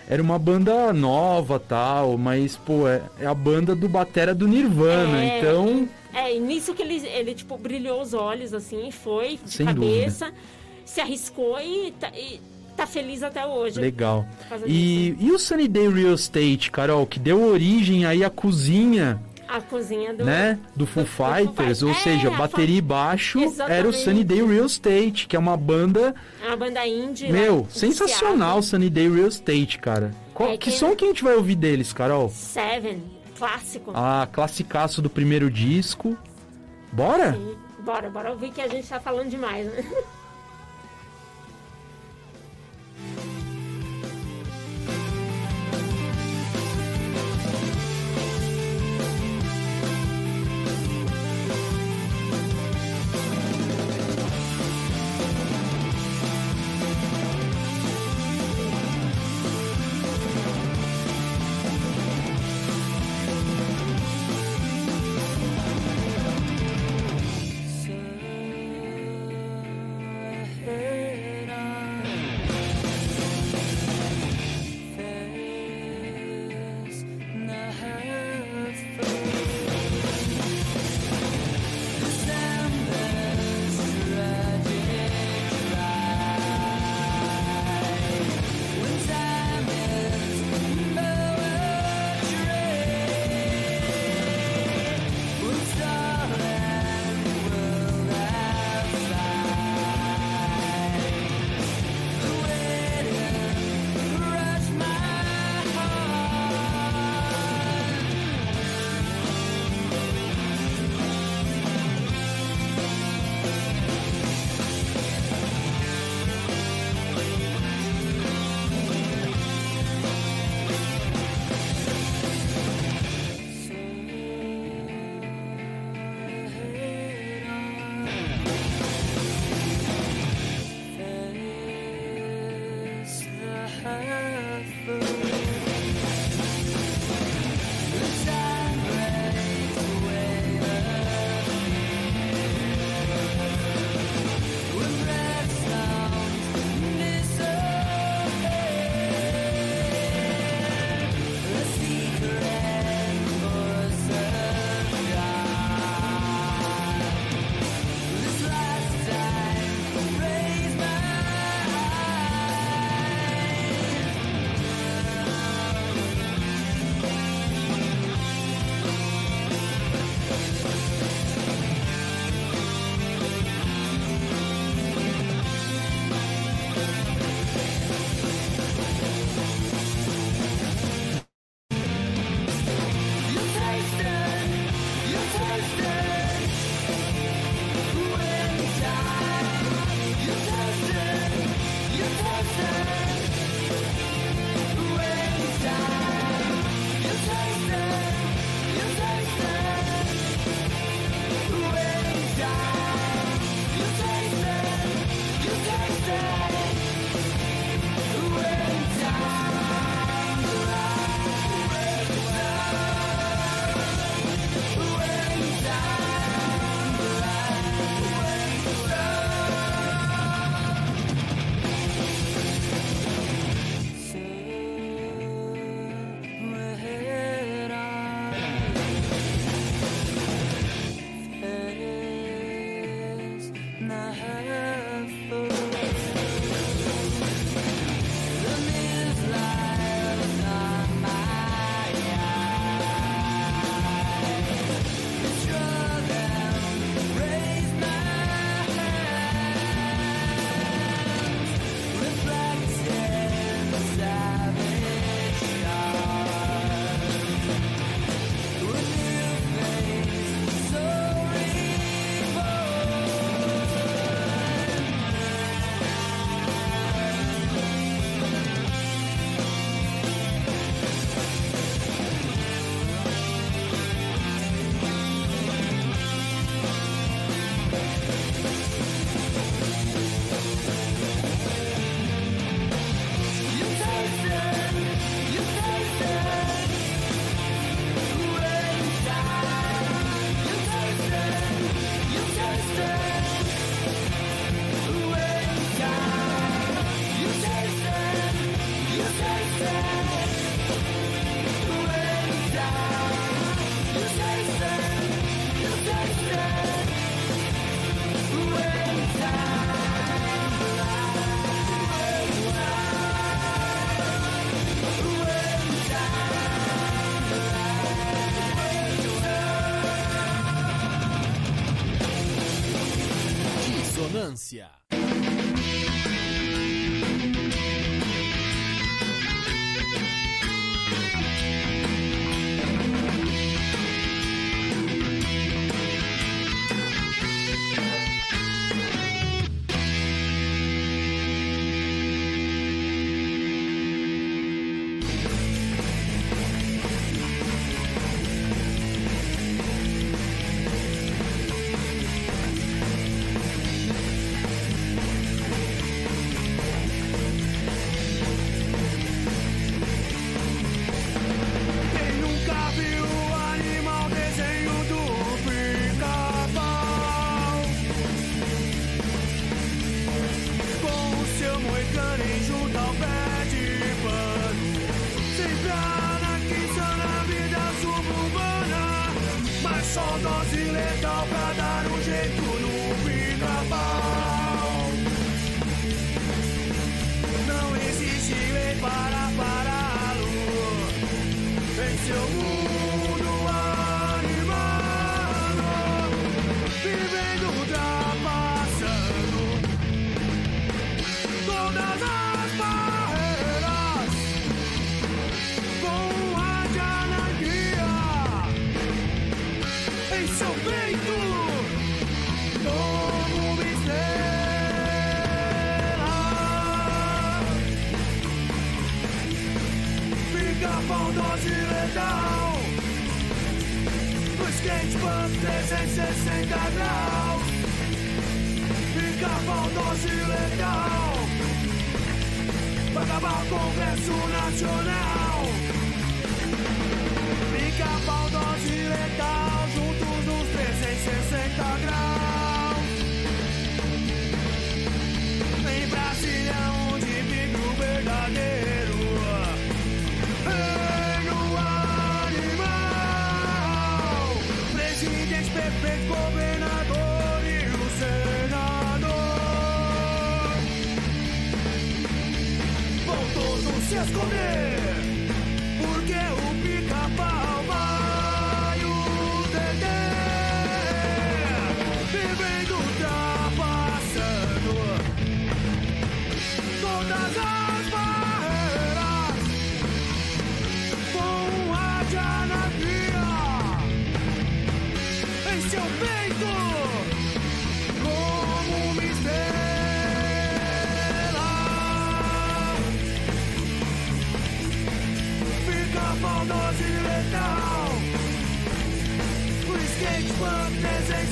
era 0.07 0.21
uma 0.21 0.37
banda 0.37 0.93
nova 0.93 1.59
tal, 1.59 2.15
mas, 2.17 2.55
pô, 2.55 2.87
é, 2.87 3.01
é 3.19 3.25
a 3.25 3.33
banda 3.33 3.75
do 3.75 3.89
Batera 3.89 4.35
do 4.35 4.47
Nirvana, 4.47 5.23
É, 5.23 5.39
então. 5.39 5.89
É, 6.19 6.35
e 6.35 6.39
nisso 6.39 6.73
que 6.73 6.81
ele, 6.81 7.05
ele, 7.07 7.35
tipo, 7.35 7.57
brilhou 7.57 8.01
os 8.01 8.13
olhos, 8.13 8.53
assim, 8.53 8.89
foi 8.91 9.39
de 9.43 9.51
Sem 9.51 9.65
cabeça, 9.67 10.33
se 10.83 10.99
arriscou 10.99 11.59
e 11.59 11.91
tá, 11.91 12.09
e 12.15 12.41
tá 12.75 12.87
feliz 12.87 13.21
até 13.21 13.45
hoje. 13.45 13.79
Legal. 13.79 14.25
E, 14.65 15.15
e 15.19 15.31
o 15.31 15.37
Sunny 15.37 15.67
Day 15.67 15.87
Real 15.87 16.13
Estate, 16.15 16.71
Carol, 16.71 17.05
que 17.05 17.19
deu 17.19 17.43
origem 17.43 18.05
aí 18.05 18.23
à 18.23 18.29
cozinha, 18.31 19.21
A 19.47 19.61
cozinha 19.61 20.13
do. 20.13 20.23
né, 20.25 20.57
do 20.75 20.85
Foo 20.87 21.03
do 21.03 21.09
Foo 21.09 21.27
Fighters, 21.35 21.83
ou 21.83 21.93
Fighters. 21.93 22.03
seja, 22.15 22.29
É, 22.29 22.33
a 22.33 22.37
bateria 22.37 22.77
e 22.77 22.81
baixo 22.81 23.37
era 23.39 23.47
o 23.47 23.51
Exatamente. 23.51 23.97
Sunny 23.97 24.23
Day 24.23 24.43
Real 24.45 24.65
Estate, 24.65 25.27
que 25.27 25.35
é 25.35 25.39
uma 25.39 25.55
banda, 25.55 26.15
uma 26.45 26.55
banda 26.57 26.85
indie. 26.87 27.31
meu, 27.31 27.57
lá 27.57 27.61
de 27.61 27.77
sensacional, 27.79 28.61
Sunny 28.63 28.89
Day 28.89 29.07
Real 29.09 29.27
Estate, 29.27 29.77
cara. 29.79 30.11
Qual, 30.33 30.49
É 30.49 30.57
que 30.57 30.69
que- 30.71 30.77
som 30.77 30.95
que 30.95 31.05
a 31.05 31.07
gente 31.09 31.23
vai 31.23 31.35
ouvir 31.35 31.55
deles, 31.55 31.93
Carol? 31.93 32.29
Seven, 32.29 33.01
clássico. 33.37 33.91
Ah, 33.93 34.27
classicaço 34.31 35.01
do 35.01 35.09
primeiro 35.09 35.49
disco. 35.49 36.17
Bora? 36.91 37.33
Sim. 37.33 37.57
Bora, 37.79 38.09
bora 38.09 38.31
ouvir 38.31 38.51
que 38.51 38.61
a 38.61 38.67
gente 38.67 38.87
tá 38.87 38.99
falando 38.99 39.29
demais, 39.29 39.65
né? 39.65 39.83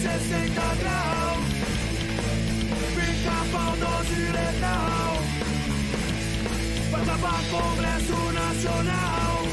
360 0.05 0.61
graus. 0.75 1.45
Pica-pau 2.93 3.75
doce 3.77 4.19
letal. 4.37 5.13
Vai 6.91 7.01
acabar 7.01 7.41
Congresso 7.49 8.31
Nacional. 8.31 9.47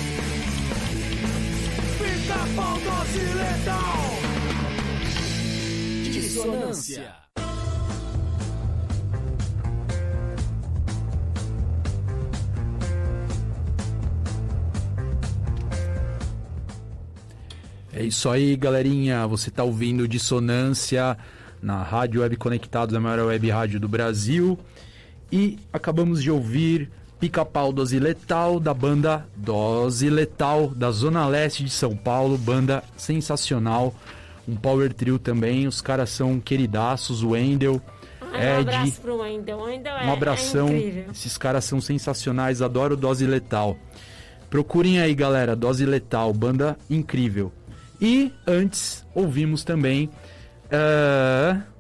Fica 1.97 2.41
pau 2.55 2.79
doce 2.81 3.25
letal. 3.35 4.03
Dissonância. 6.13 7.12
É 18.03 18.05
isso 18.05 18.29
aí, 18.29 18.57
galerinha. 18.57 19.25
Você 19.29 19.49
está 19.49 19.63
ouvindo 19.63 20.09
Dissonância 20.09 21.17
na 21.63 21.85
Rádio 21.85 22.23
Web 22.23 22.37
Conectados, 22.37 22.97
a 22.97 22.99
maior 22.99 23.29
web 23.29 23.49
rádio 23.49 23.79
do 23.79 23.87
Brasil. 23.87 24.59
E 25.31 25.57
acabamos 25.73 26.21
de 26.21 26.29
ouvir 26.29 26.91
Pica-Pau 27.21 27.73
Dose 27.73 28.01
Letal, 28.01 28.59
da 28.59 28.75
banda 28.75 29.25
Dose 29.37 30.11
Letal, 30.11 30.67
da 30.75 30.91
Zona 30.91 31.29
Leste 31.29 31.63
de 31.63 31.71
São 31.71 31.97
Paulo. 31.97 32.37
Banda 32.37 32.83
sensacional. 32.97 33.95
Um 34.49 34.57
power 34.57 34.93
trio 34.93 35.17
também. 35.17 35.69
Os 35.69 35.81
caras 35.81 36.11
são 36.11 36.41
queridaços. 36.41 37.23
O 37.23 37.31
Wendel, 37.31 37.81
ah, 38.21 38.37
Ed. 38.37 38.57
Um 38.57 38.61
abraço 38.63 39.01
pro 39.01 39.19
Wendel. 39.19 39.61
Wendel 39.61 39.97
é, 39.97 40.07
um 40.07 40.13
abração. 40.13 40.69
É 40.71 41.05
Esses 41.13 41.39
caras 41.39 41.65
são 41.65 41.81
sensacionais. 41.81 42.63
Adoro 42.63 42.97
Dose 42.97 43.25
Letal. 43.25 43.77
Procurem 44.51 45.01
aí, 45.01 45.15
galera. 45.15 45.55
Dose 45.55 45.87
Letal, 45.87 46.33
banda 46.33 46.77
incrível. 46.91 47.53
E 48.03 48.33
antes 48.45 49.07
ouvimos 49.15 49.63
também 49.63 50.11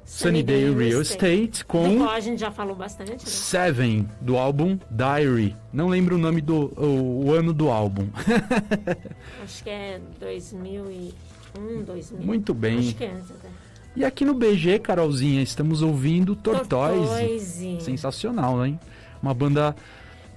Sunny 0.05 0.45
Day 0.45 0.73
Real 0.73 1.03
Estate 1.03 1.63
Do 1.63 1.67
com 1.67 1.99
qual 1.99 2.11
a 2.11 2.21
gente 2.21 2.39
já 2.39 2.53
falou 2.53 2.77
bastante, 2.77 3.11
né? 3.11 3.19
Seven, 3.19 4.09
do 4.21 4.37
álbum 4.37 4.79
Diary. 4.89 5.57
Não 5.73 5.89
lembro 5.89 6.15
o 6.15 6.19
nome 6.19 6.41
do 6.41 6.73
o, 6.81 7.25
o 7.27 7.33
ano 7.33 7.53
do 7.53 7.71
álbum. 7.71 8.07
Acho 9.43 9.65
que 9.65 9.71
é 9.71 10.01
2001, 10.21 11.83
2000. 11.83 12.25
Muito 12.25 12.55
bem. 12.55 12.79
Acho 12.79 12.95
que 12.95 13.05
é 13.05 13.11
antes 13.11 13.31
até. 13.33 13.49
E 13.97 14.05
aqui 14.05 14.25
no 14.25 14.35
BG, 14.35 14.79
Carolzinha, 14.79 15.43
estamos 15.43 15.83
ouvindo 15.83 16.37
Tortoise. 16.37 17.01
Tortoise. 17.01 17.79
Sensacional, 17.81 18.65
hein? 18.65 18.79
Uma 19.21 19.35
banda 19.35 19.75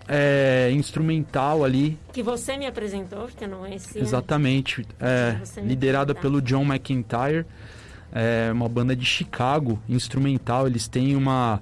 é, 0.07 0.69
instrumental 0.73 1.63
ali, 1.63 1.97
Que 2.13 2.21
você 2.23 2.57
me 2.57 2.65
apresentou, 2.67 3.25
porque 3.27 3.43
eu 3.45 3.49
não 3.49 3.59
conhecia. 3.59 4.01
exatamente, 4.01 4.85
é, 4.99 5.37
liderada 5.63 6.13
pelo 6.15 6.41
John 6.41 6.63
McIntyre. 6.63 7.45
É 8.13 8.49
uma 8.51 8.69
banda 8.69 8.95
de 8.95 9.05
Chicago, 9.05 9.77
instrumental. 9.89 10.67
Eles 10.67 10.87
têm 10.87 11.17
uma, 11.17 11.61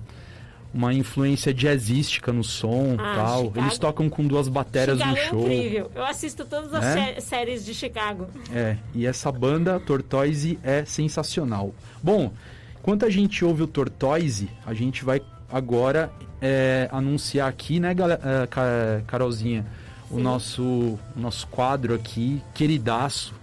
uma 0.72 0.94
influência 0.94 1.52
jazzística 1.52 2.32
no 2.32 2.44
som 2.44 2.96
Ah, 3.00 3.14
tal. 3.16 3.44
Chicago. 3.46 3.60
Eles 3.66 3.78
tocam 3.80 4.08
com 4.10 4.24
duas 4.28 4.48
baterias 4.48 4.98
Chicago 5.00 5.16
no 5.16 5.18
é 5.18 5.26
show. 5.30 5.52
incrível. 5.52 5.92
Eu 5.96 6.06
assisto 6.06 6.46
todas 6.46 6.72
as 6.74 6.84
É? 6.84 6.94
sé- 7.16 7.20
séries 7.22 7.66
de 7.66 7.74
Chicago. 7.74 8.28
É, 8.54 8.78
e 8.94 9.08
essa 9.08 9.32
banda, 9.32 9.80
Tortoise, 9.80 10.60
é 10.62 10.86
sensacional. 10.86 11.74
Bom, 12.04 12.32
enquanto 12.80 13.04
a 13.06 13.10
gente 13.10 13.44
ouve 13.44 13.64
o 13.64 13.68
Tortoise, 13.68 14.48
a 14.64 14.76
gente 14.76 15.04
vai 15.04 15.20
agora 15.54 16.12
é, 16.42 16.90
anunciar 16.92 17.48
aqui, 17.48 17.80
né, 17.80 17.92
é, 17.92 18.48
Ca- 18.48 19.02
Carolzinha, 19.08 19.66
o 20.10 20.16
Sim. 20.16 20.22
nosso, 20.24 20.64
o 20.64 21.00
nosso 21.16 21.48
quadro 21.48 21.94
aqui, 21.94 22.42
queridaço, 22.54 23.34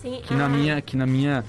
Sim, 0.00 0.20
que 0.22 0.34
na 0.34 0.44
ah, 0.44 0.48
minha, 0.48 0.80
que 0.82 0.96
na 0.96 1.06
minha 1.06 1.44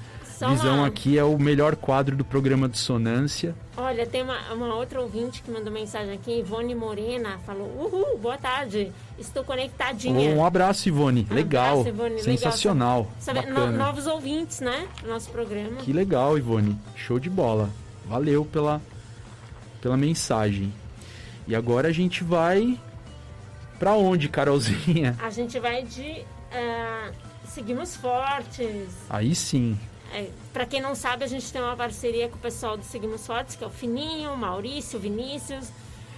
visão 0.49 0.77
uma- 0.79 0.87
aqui 0.87 1.17
é 1.17 1.23
o 1.23 1.37
melhor 1.37 1.75
quadro 1.75 2.15
do 2.15 2.23
programa 2.25 2.67
de 2.69 2.77
Sonância. 2.77 3.53
Olha, 3.75 4.05
tem 4.05 4.21
uma, 4.23 4.37
uma 4.53 4.75
outra 4.75 5.01
ouvinte 5.01 5.41
que 5.41 5.49
mandou 5.51 5.71
mensagem 5.71 6.13
aqui, 6.13 6.39
Ivone 6.39 6.75
Morena, 6.75 7.39
falou: 7.45 7.67
Uhul, 7.67 8.19
boa 8.19 8.37
tarde, 8.37 8.91
estou 9.17 9.43
conectadinha. 9.43 10.29
Um 10.35 10.45
abraço, 10.45 10.87
Ivone. 10.87 11.25
Um 11.29 11.33
legal. 11.33 11.79
abraço, 11.79 11.89
Ivone, 11.89 12.09
legal. 12.09 12.23
Sensacional. 12.23 13.07
Sabe, 13.19 13.45
no- 13.47 13.71
novos 13.71 14.05
ouvintes, 14.05 14.59
né? 14.59 14.87
Nosso 15.07 15.29
programa. 15.31 15.77
Que 15.77 15.91
legal, 15.93 16.37
Ivone. 16.37 16.77
Show 16.95 17.17
de 17.19 17.29
bola. 17.29 17.69
Valeu 18.05 18.45
pela, 18.45 18.79
pela 19.83 19.97
mensagem. 19.97 20.73
E 21.45 21.53
agora 21.53 21.89
a 21.89 21.91
gente 21.91 22.23
vai 22.23 22.79
pra 23.77 23.95
onde, 23.95 24.29
Carolzinha? 24.29 25.17
A 25.21 25.29
gente 25.29 25.59
vai 25.59 25.83
de 25.83 26.23
ah, 26.53 27.11
Seguimos 27.45 27.97
Fortes. 27.97 28.87
Aí 29.09 29.35
sim. 29.35 29.77
É, 30.13 30.29
para 30.53 30.65
quem 30.65 30.79
não 30.79 30.95
sabe, 30.95 31.25
a 31.25 31.27
gente 31.27 31.51
tem 31.51 31.61
uma 31.61 31.75
parceria 31.75 32.29
com 32.29 32.37
o 32.37 32.39
pessoal 32.39 32.77
do 32.77 32.83
Seguimos 32.85 33.27
Fortes, 33.27 33.57
que 33.57 33.63
é 33.63 33.67
o 33.67 33.69
Fininho, 33.69 34.31
o 34.31 34.37
Maurício, 34.37 34.97
o 34.97 35.01
Vinícius. 35.01 35.69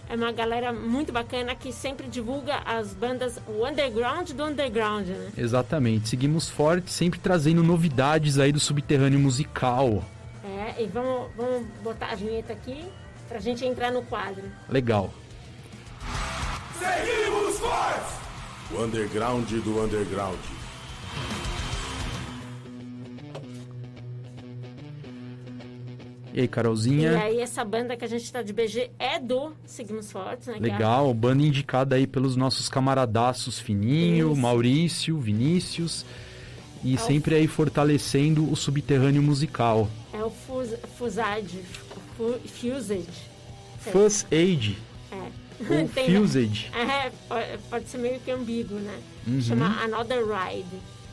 É 0.08 0.16
uma 0.16 0.32
galera 0.32 0.72
muito 0.72 1.12
bacana 1.12 1.56
que 1.56 1.74
sempre 1.74 2.08
divulga 2.08 2.58
as 2.64 2.94
bandas, 2.94 3.40
o 3.48 3.66
underground 3.66 4.30
do 4.30 4.44
underground, 4.44 5.08
né? 5.08 5.32
Exatamente. 5.36 6.10
Seguimos 6.10 6.48
forte, 6.48 6.92
sempre 6.92 7.20
trazendo 7.20 7.64
novidades 7.64 8.38
aí 8.38 8.52
do 8.52 8.60
subterrâneo 8.60 9.18
musical. 9.18 10.04
É, 10.44 10.84
e 10.84 10.86
vamos, 10.86 11.32
vamos 11.36 11.66
botar 11.84 12.12
a 12.12 12.16
vinheta 12.16 12.54
aqui 12.54 12.86
pra 13.28 13.40
gente 13.40 13.66
entrar 13.66 13.92
no 13.92 14.02
quadro. 14.04 14.44
Legal. 14.70 15.14
Seguimos 16.80 17.60
fortes! 17.60 18.14
O 18.72 18.84
underground 18.84 19.50
do 19.52 19.84
underground. 19.84 20.40
E 26.34 26.40
aí, 26.40 26.46
E 26.46 26.48
Carolzinha? 26.50 27.18
aí 27.18 27.40
essa 27.40 27.64
banda 27.64 27.96
que 27.96 28.04
a 28.04 28.08
gente 28.08 28.30
tá 28.32 28.42
de 28.42 28.52
BG 28.52 28.92
é 29.00 29.18
do 29.20 29.54
Seguimos 29.66 30.12
Fortes, 30.12 30.48
né? 30.48 30.56
é 30.56 30.58
a- 30.58 30.62
Legal, 30.62 31.14
banda 31.14 31.44
indicada 31.44 31.96
aí 31.96 32.06
pelos 32.06 32.36
nossos 32.36 32.68
camaradaços 32.68 33.58
Fininho, 33.58 34.32
Isso. 34.34 34.42
Maurício, 34.42 35.18
Vinícius. 35.18 36.06
E 36.84 36.94
É 36.94 36.96
o- 36.96 37.00
sempre 37.00 37.36
aí 37.36 37.48
fortalecendo 37.48 38.52
o 38.52 38.56
subterrâneo 38.56 39.22
musical. 39.22 39.88
É 40.12 40.22
o 40.24 40.30
Fus, 40.30 40.70
Fusage. 40.98 41.62
Fu, 42.18 42.40
Fusage. 42.48 43.06
Sei. 43.84 43.92
Fuzz 43.94 44.26
Aid, 44.32 44.78
É. 45.12 45.16
ou 45.82 45.88
Tem- 45.94 46.16
Fused. 46.16 46.72
É, 46.74 47.12
pode, 47.70 47.88
ser 47.90 47.98
meio 47.98 48.20
que 48.20 48.32
ambíguo, 48.32 48.78
né? 48.80 48.98
Uhum. 49.28 49.42
Chama 49.42 49.82
Another 49.84 50.24
Ride. 50.26 50.66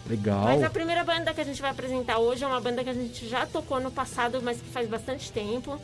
Legal. 0.09 0.44
Mas 0.44 0.62
a 0.64 0.70
primeira 0.70 1.05
banda 1.05 1.32
que 1.32 1.40
a 1.40 1.44
gente 1.44 1.61
vai 1.62 1.70
apresentar 1.70 2.18
hoje 2.18 2.42
é 2.42 2.46
uma 2.46 2.61
banda 2.61 2.82
que 2.82 2.90
a 2.90 2.94
gente 2.94 3.28
já 3.28 3.46
tocou 3.46 3.80
no 3.80 3.90
passado, 3.90 4.40
mas 4.42 4.59
que 4.61 4.68
faz 4.70 4.88
bastante 4.88 5.30
tempo. 5.30 5.80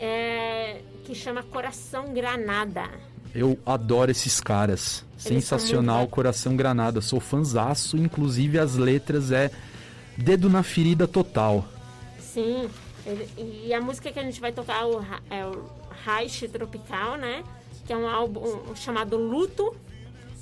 É, 0.00 0.80
que 1.04 1.14
chama 1.14 1.42
Coração 1.42 2.12
Granada. 2.12 2.84
Eu 3.34 3.58
adoro 3.66 4.10
esses 4.10 4.40
caras. 4.40 5.04
Sensacional, 5.16 5.98
muito- 6.00 6.10
Coração 6.10 6.56
Granada. 6.56 7.00
Sou 7.00 7.20
fanzaço, 7.20 7.96
inclusive 7.96 8.58
as 8.58 8.74
letras 8.76 9.32
é 9.32 9.50
dedo 10.16 10.48
na 10.48 10.62
ferida 10.62 11.08
total. 11.08 11.64
Sim. 12.20 12.68
Ele- 13.08 13.64
e 13.66 13.72
a 13.74 13.80
música 13.80 14.10
que 14.12 14.18
a 14.18 14.22
gente 14.22 14.40
vai 14.40 14.52
tocar 14.52 14.82
é 14.82 14.84
o, 14.86 15.00
é 15.30 15.46
o 15.46 15.64
Reich 16.04 16.46
Tropical, 16.48 17.16
né? 17.16 17.42
Que 17.86 17.92
é 17.92 17.96
um 17.96 18.08
álbum 18.08 18.74
chamado 18.76 19.16
Luto. 19.16 19.74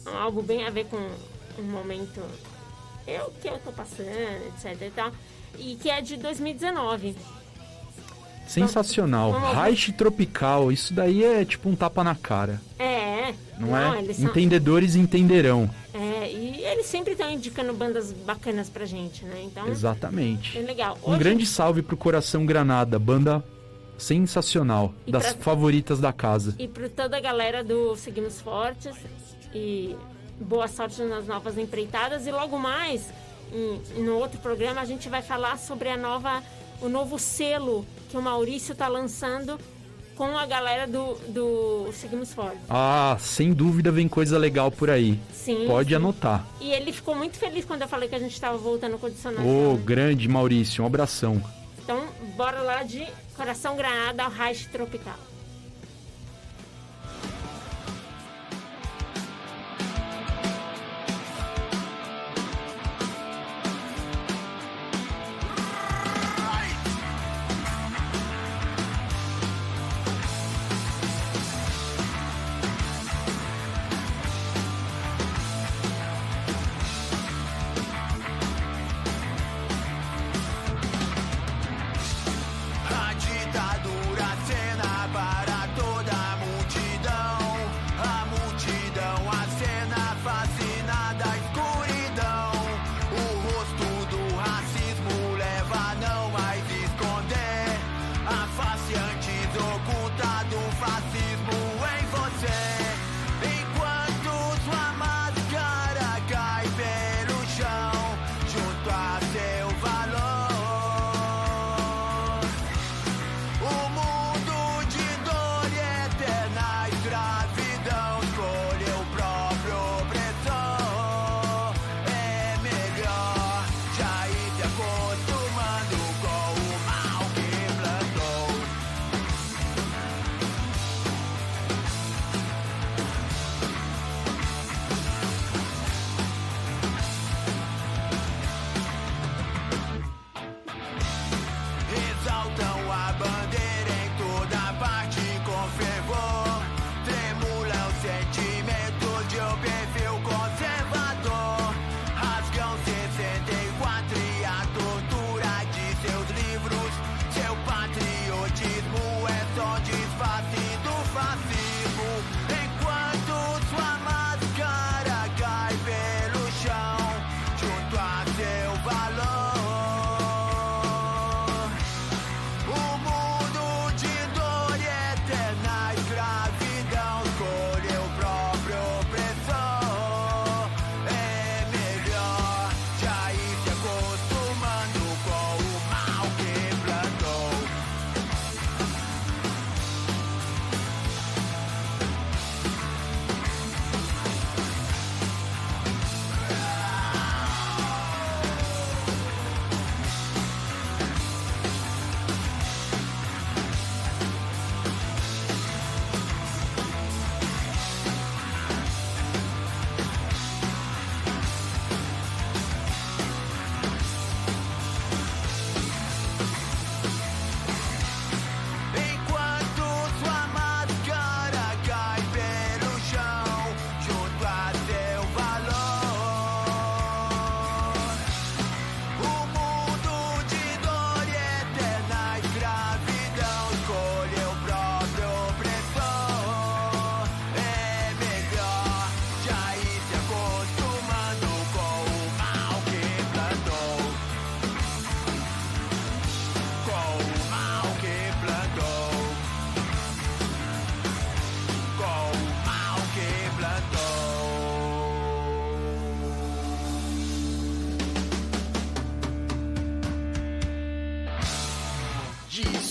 Um 0.07 0.17
álbum 0.17 0.43
bem 0.43 0.67
a 0.67 0.71
ver 0.71 0.87
com 0.87 0.97
um 1.59 1.63
momento 1.63 2.21
eu, 3.07 3.33
que 3.41 3.49
eu 3.49 3.59
tô 3.59 3.73
passando, 3.73 4.09
etc 4.49 4.81
e 4.83 4.91
tal. 4.91 5.13
E 5.59 5.77
que 5.77 5.89
é 5.91 6.01
de 6.01 6.17
2019. 6.17 7.17
Sensacional. 8.47 9.33
Vamos 9.33 9.49
ouvir. 9.49 9.61
Reich 9.61 9.93
Tropical, 9.93 10.71
isso 10.73 10.95
daí 10.95 11.25
é 11.25 11.45
tipo 11.45 11.69
um 11.69 11.75
tapa 11.77 12.03
na 12.05 12.15
cara, 12.15 12.61
É, 12.79 13.35
não, 13.59 13.77
é? 13.77 14.13
São, 14.15 14.27
Entendedores 14.31 14.95
entenderão. 14.97 15.69
é, 15.95 16.31
e 16.31 16.63
eles 16.65 16.87
sempre 16.87 17.13
estão 17.13 17.31
indicando 17.31 17.73
bandas 17.73 18.13
bacanas 18.13 18.69
pra 18.69 18.85
gente, 18.87 19.25
né? 19.25 19.43
Então, 19.45 19.67
Exatamente. 19.69 20.57
é 20.59 20.61
legal. 20.63 20.99
Um 21.05 21.11
Hoje- 21.11 21.19
grande 21.19 21.47
salve 21.47 21.83
pro 21.83 21.97
Coração 21.97 22.45
Granada, 22.47 22.99
banda 22.99 23.43
sensacional, 23.99 24.93
E 25.07 25.13
das 25.13 25.33
pra- 25.33 25.43
favoritas 25.45 25.99
da 26.01 26.13
casa. 26.13 26.55
E 26.59 26.69
para 26.69 26.89
toda 26.89 27.17
a 27.17 27.21
galera 27.21 27.65
do 27.65 27.97
Seguimos 27.97 28.41
Fortes. 28.41 28.95
E 29.55 29.97
boa 30.39 30.69
sorte 30.69 31.01
nas 31.03 31.27
novas 31.27 31.57
empreitadas. 31.57 32.27
E 32.27 32.31
logo 32.31 32.59
mais, 32.59 33.09
em- 33.53 34.03
no 34.03 34.17
outro 34.19 34.39
programa, 34.39 34.81
a 34.81 34.85
gente 34.85 35.09
vai 35.09 35.23
falar 35.23 35.59
sobre 35.59 35.89
a 35.89 35.97
nova, 35.97 36.43
o 36.83 36.89
novo 36.89 37.19
selo 37.19 37.87
que 38.17 38.19
o 38.19 38.23
Maurício 38.23 38.73
está 38.73 38.89
lançando 38.89 39.61
com 40.17 40.39
a 40.39 40.47
galera 40.47 40.87
do, 40.87 41.19
do 41.29 41.93
Seguimos 41.93 42.33
Fortes. 42.33 42.63
Ah, 42.71 43.15
sem 43.21 43.53
dúvida 43.53 43.93
vem 43.93 44.09
coisa 44.09 44.39
legal 44.39 44.71
por 44.71 44.89
aí. 44.89 45.21
Sim. 45.35 45.67
Pode 45.67 45.91
sim. 45.91 45.97
anotar. 45.97 46.47
E 46.59 46.71
ele 46.71 46.93
ficou 46.93 47.15
muito 47.15 47.37
feliz 47.37 47.67
quando 47.67 47.83
eu 47.83 47.89
falei 47.89 48.09
que 48.09 48.15
a 48.15 48.19
gente 48.19 48.33
estava 48.33 48.57
voltando 48.57 48.97
com 48.97 49.07
o 49.07 49.11
dicionário. 49.11 49.47
Ô, 49.47 49.77
grande 49.77 50.27
Maurício, 50.29 50.83
um 50.83 50.87
abração. 50.87 51.43
Então, 51.85 52.07
bora 52.35 52.63
lá 52.63 52.83
de 52.83 53.07
Coração 53.37 53.77
Granada 53.77 54.25
ao 54.25 54.31
Reich 54.31 54.67
Tropical. 54.71 55.19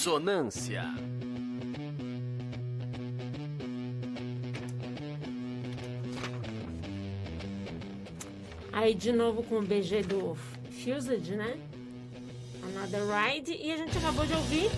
Dissonância. 0.05 0.83
Aí 8.71 8.93
de 8.93 9.11
novo 9.11 9.43
com 9.43 9.59
o 9.59 9.61
BG 9.61 10.03
do 10.03 10.37
Fused, 10.83 11.29
né? 11.35 11.57
Another 12.63 13.01
Ride. 13.07 13.53
E 13.53 13.71
a 13.71 13.77
gente 13.77 13.97
acabou 13.97 14.25
de 14.25 14.33
ouvir 14.33 14.69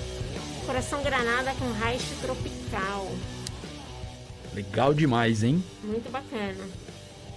Coração 0.66 1.02
Granada 1.04 1.54
com 1.56 1.72
Reich 1.74 2.04
Tropical. 2.22 3.12
Legal 4.54 4.94
demais, 4.94 5.44
hein? 5.44 5.64
Muito 5.84 6.10
bacana. 6.12 6.64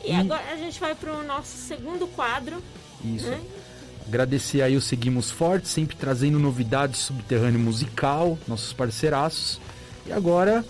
E 0.04 0.10
E- 0.10 0.14
agora 0.14 0.52
a 0.52 0.56
gente 0.56 0.78
vai 0.80 0.94
pro 0.94 1.22
nosso 1.24 1.56
segundo 1.56 2.06
quadro, 2.08 2.62
Isso. 3.04 3.28
né? 3.28 3.40
Agradecer 4.10 4.60
aí 4.60 4.76
o 4.76 4.80
Seguimos 4.80 5.30
Forte, 5.30 5.68
sempre 5.68 5.94
trazendo 5.94 6.36
novidades 6.36 6.98
subterrâneo 6.98 7.60
musical, 7.60 8.36
nossos 8.48 8.72
parceiraços. 8.72 9.60
E 10.04 10.10
agora, 10.12 10.64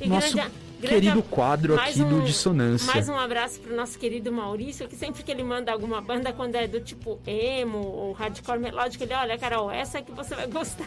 E 0.00 0.08
nosso 0.08 0.34
grande- 0.34 0.52
querido 0.86 1.22
quadro 1.22 1.78
aqui 1.78 1.98
do 1.98 2.16
um- 2.16 2.24
Dissonância. 2.24 2.92
Mais 2.92 3.08
um 3.08 3.16
abraço 3.18 3.60
pro 3.60 3.74
nosso 3.76 3.98
querido 3.98 4.32
Maurício, 4.32 4.88
que 4.88 4.96
sempre 4.96 5.22
que 5.22 5.30
ele 5.30 5.42
manda 5.42 5.70
alguma 5.72 6.00
banda, 6.00 6.32
quando 6.32 6.54
é 6.56 6.66
do 6.66 6.80
tipo 6.80 7.18
emo 7.26 7.78
ou 7.78 8.12
hardcore 8.12 8.58
melódico, 8.58 9.04
ele 9.04 9.14
olha, 9.14 9.36
Carol, 9.38 9.70
essa 9.70 9.98
é 9.98 10.02
que 10.02 10.12
você 10.12 10.34
vai 10.34 10.46
gostar. 10.46 10.86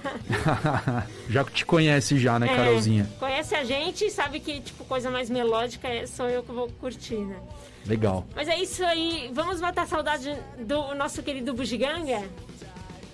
já 1.29 1.43
te 1.43 1.65
conhece 1.65 2.17
já, 2.17 2.39
né, 2.39 2.47
É, 2.51 2.55
Carolzinha? 2.55 3.09
conhece 3.19 3.55
a 3.55 3.63
gente 3.63 4.05
e 4.05 4.09
sabe 4.11 4.39
que, 4.39 4.59
tipo, 4.61 4.83
coisa 4.85 5.09
mais 5.11 5.29
melódica 5.29 5.87
é, 5.87 6.05
sou 6.05 6.27
eu 6.29 6.43
que 6.43 6.51
vou 6.51 6.67
curtir, 6.79 7.17
né? 7.19 7.37
Legal. 7.85 8.25
Mas 8.35 8.47
é 8.47 8.57
isso 8.59 8.83
aí. 8.83 9.31
Vamos 9.33 9.59
matar 9.61 9.83
a 9.83 9.87
saudade 9.87 10.35
do 10.59 10.93
nosso 10.95 11.23
querido 11.23 11.53
Bugiganga? 11.53 12.21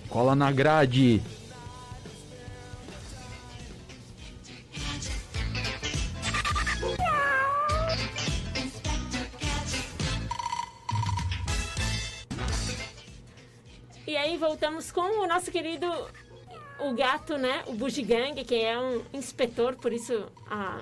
Cola 0.08 0.34
na 0.34 0.50
grade. 0.52 1.22
E 14.06 14.16
aí 14.16 14.36
voltamos 14.36 14.90
com 14.92 15.24
o 15.24 15.26
nosso 15.26 15.50
querido 15.50 15.86
o 16.78 16.92
gato, 16.94 17.36
né? 17.36 17.62
O 17.66 17.72
Bugiganga, 17.72 18.44
que 18.44 18.54
é 18.54 18.78
um 18.78 19.02
inspetor, 19.12 19.74
por 19.76 19.92
isso 19.92 20.26
a, 20.48 20.80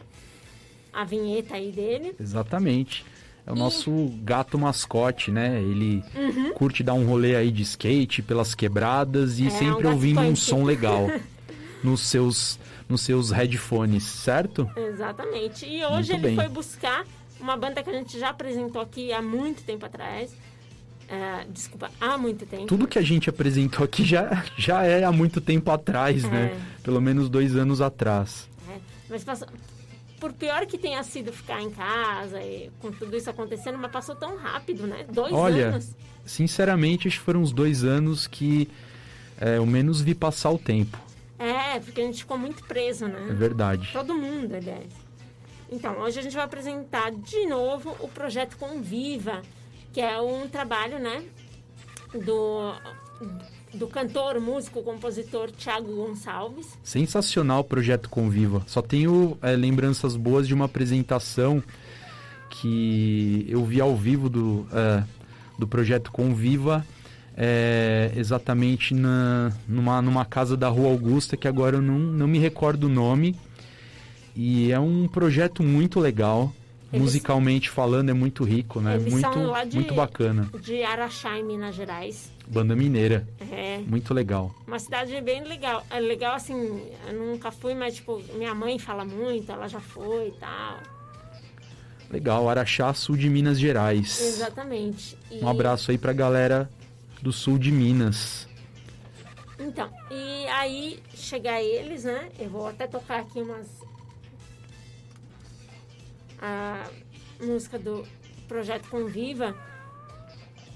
a 0.92 1.04
vinheta 1.04 1.54
aí 1.54 1.70
dele. 1.72 2.14
Exatamente. 2.20 3.04
É 3.46 3.52
o 3.52 3.54
nosso 3.54 3.90
gato 4.22 4.58
mascote, 4.58 5.30
né? 5.30 5.60
Ele 5.60 6.02
Uhum. 6.14 6.52
curte 6.54 6.82
dar 6.82 6.94
um 6.94 7.06
rolê 7.06 7.36
aí 7.36 7.50
de 7.50 7.62
skate 7.62 8.22
pelas 8.22 8.54
quebradas 8.54 9.38
e 9.38 9.46
É, 9.46 9.50
sempre 9.50 9.86
um 9.86 9.92
ouvindo 9.92 10.20
um 10.20 10.34
som 10.36 10.64
legal 10.64 11.08
nos 11.82 12.00
seus 12.00 12.58
nos 12.88 13.00
seus 13.00 13.30
headphones, 13.30 14.02
certo? 14.04 14.68
Exatamente. 14.76 15.64
E 15.66 15.82
hoje 15.84 16.12
Muito 16.12 16.12
ele 16.12 16.20
bem. 16.22 16.36
foi 16.36 16.48
buscar 16.48 17.06
uma 17.40 17.56
banda 17.56 17.82
que 17.82 17.88
a 17.88 17.92
gente 17.94 18.18
já 18.18 18.28
apresentou 18.28 18.80
aqui 18.82 19.10
há 19.12 19.22
muito 19.22 19.62
tempo 19.62 19.86
atrás. 19.86 20.34
É, 21.08 21.44
desculpa, 21.50 21.90
há 22.00 22.16
muito 22.16 22.46
tempo. 22.46 22.66
Tudo 22.66 22.86
que 22.86 22.98
a 22.98 23.02
gente 23.02 23.28
apresentou 23.28 23.84
aqui 23.84 24.04
já, 24.04 24.44
já 24.56 24.82
é 24.84 25.04
há 25.04 25.12
muito 25.12 25.40
tempo 25.40 25.70
atrás, 25.70 26.24
né? 26.24 26.46
É. 26.56 26.82
Pelo 26.82 27.00
menos 27.00 27.28
dois 27.28 27.54
anos 27.56 27.80
atrás. 27.80 28.48
É, 28.70 28.78
mas 29.10 29.22
passou, 29.22 29.46
por 30.18 30.32
pior 30.32 30.64
que 30.66 30.78
tenha 30.78 31.02
sido 31.02 31.32
ficar 31.32 31.60
em 31.60 31.70
casa 31.70 32.40
e 32.42 32.70
com 32.80 32.90
tudo 32.90 33.14
isso 33.16 33.28
acontecendo, 33.28 33.76
mas 33.78 33.90
passou 33.90 34.14
tão 34.16 34.36
rápido, 34.36 34.86
né? 34.86 35.04
Dois 35.12 35.32
Olha, 35.32 35.68
anos. 35.68 35.94
sinceramente, 36.24 37.06
acho 37.08 37.18
que 37.18 37.24
foram 37.24 37.42
os 37.42 37.52
dois 37.52 37.84
anos 37.84 38.26
que 38.26 38.68
é, 39.38 39.58
eu 39.58 39.66
menos 39.66 40.00
vi 40.00 40.14
passar 40.14 40.50
o 40.50 40.58
tempo. 40.58 40.98
É, 41.38 41.78
porque 41.80 42.00
a 42.00 42.04
gente 42.04 42.18
ficou 42.18 42.38
muito 42.38 42.64
preso, 42.64 43.04
É 43.04 43.08
né? 43.08 43.34
verdade. 43.34 43.90
Todo 43.92 44.14
mundo, 44.14 44.54
aliás. 44.54 44.86
Então, 45.70 45.98
hoje 45.98 46.18
a 46.18 46.22
gente 46.22 46.34
vai 46.34 46.44
apresentar 46.44 47.10
de 47.10 47.44
novo 47.46 47.94
o 48.00 48.08
projeto 48.08 48.56
Conviva, 48.56 49.42
que 49.94 50.00
é 50.00 50.20
um 50.20 50.48
trabalho, 50.48 50.98
né, 50.98 51.22
do, 52.26 52.74
do 53.72 53.86
cantor, 53.86 54.40
músico, 54.40 54.82
compositor 54.82 55.52
Thiago 55.52 55.94
Gonçalves. 55.94 56.76
Sensacional 56.82 57.60
o 57.60 57.64
projeto 57.64 58.10
Conviva. 58.10 58.60
Só 58.66 58.82
tenho 58.82 59.38
é, 59.40 59.54
lembranças 59.54 60.16
boas 60.16 60.48
de 60.48 60.52
uma 60.52 60.64
apresentação 60.64 61.62
que 62.50 63.46
eu 63.48 63.64
vi 63.64 63.80
ao 63.80 63.96
vivo 63.96 64.28
do, 64.28 64.66
é, 64.72 65.04
do 65.56 65.66
projeto 65.66 66.10
Conviva, 66.10 66.84
é, 67.36 68.10
exatamente 68.16 68.94
na, 68.94 69.52
numa, 69.68 70.02
numa 70.02 70.24
casa 70.24 70.56
da 70.56 70.68
Rua 70.68 70.90
Augusta, 70.90 71.36
que 71.36 71.46
agora 71.46 71.76
eu 71.76 71.82
não, 71.82 71.98
não 72.00 72.26
me 72.26 72.40
recordo 72.40 72.84
o 72.84 72.90
nome. 72.90 73.36
E 74.34 74.72
é 74.72 74.80
um 74.80 75.06
projeto 75.06 75.62
muito 75.62 76.00
legal. 76.00 76.52
Eles- 76.92 77.02
Musicalmente 77.06 77.70
falando, 77.70 78.10
é 78.10 78.12
muito 78.12 78.44
rico, 78.44 78.80
né? 78.80 78.94
Eles 78.94 79.12
Muito, 79.12 79.32
são 79.32 79.46
lá 79.46 79.64
de- 79.64 79.74
muito 79.76 79.94
bacana. 79.94 80.48
De 80.60 80.82
Araxá, 80.84 81.36
em 81.36 81.42
Minas 81.44 81.74
Gerais. 81.74 82.30
Banda 82.46 82.76
mineira, 82.76 83.26
É, 83.50 83.78
muito 83.86 84.12
legal. 84.14 84.54
uma 84.66 84.78
cidade 84.78 85.18
bem 85.22 85.42
legal. 85.44 85.84
É 85.90 85.98
legal, 85.98 86.34
assim, 86.34 86.54
eu 87.08 87.14
nunca 87.14 87.50
fui, 87.50 87.74
mas, 87.74 87.96
tipo, 87.96 88.22
minha 88.34 88.54
mãe 88.54 88.78
fala 88.78 89.04
muito, 89.04 89.50
ela 89.50 89.66
já 89.66 89.80
foi 89.80 90.28
e 90.28 90.32
tal. 90.32 90.78
Legal, 92.10 92.48
Araxá, 92.48 92.92
sul 92.94 93.16
de 93.16 93.28
Minas 93.28 93.58
Gerais. 93.58 94.20
Exatamente. 94.20 95.16
E- 95.30 95.42
Um 95.42 95.48
abraço 95.48 95.90
aí 95.90 95.98
pra 95.98 96.12
galera 96.12 96.70
do 97.20 97.32
sul 97.32 97.58
de 97.58 97.72
Minas. 97.72 98.46
Então, 99.58 99.88
e 100.10 100.46
aí 100.48 101.00
chegar 101.14 101.60
eles, 101.62 102.04
né? 102.04 102.28
Eu 102.38 102.50
vou 102.50 102.68
até 102.68 102.86
tocar 102.86 103.20
aqui 103.20 103.40
umas. 103.40 103.66
A 106.46 106.90
música 107.42 107.78
do 107.78 108.06
Projeto 108.46 108.90
Conviva. 108.90 109.56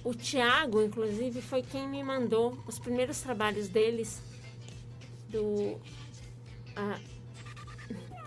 O 0.02 0.14
Thiago, 0.14 0.82
inclusive, 0.82 1.42
foi 1.42 1.62
quem 1.62 1.86
me 1.86 2.02
mandou 2.02 2.58
os 2.66 2.78
primeiros 2.78 3.20
trabalhos 3.20 3.68
deles. 3.68 4.22
Do. 5.28 5.78
ah, 6.74 6.98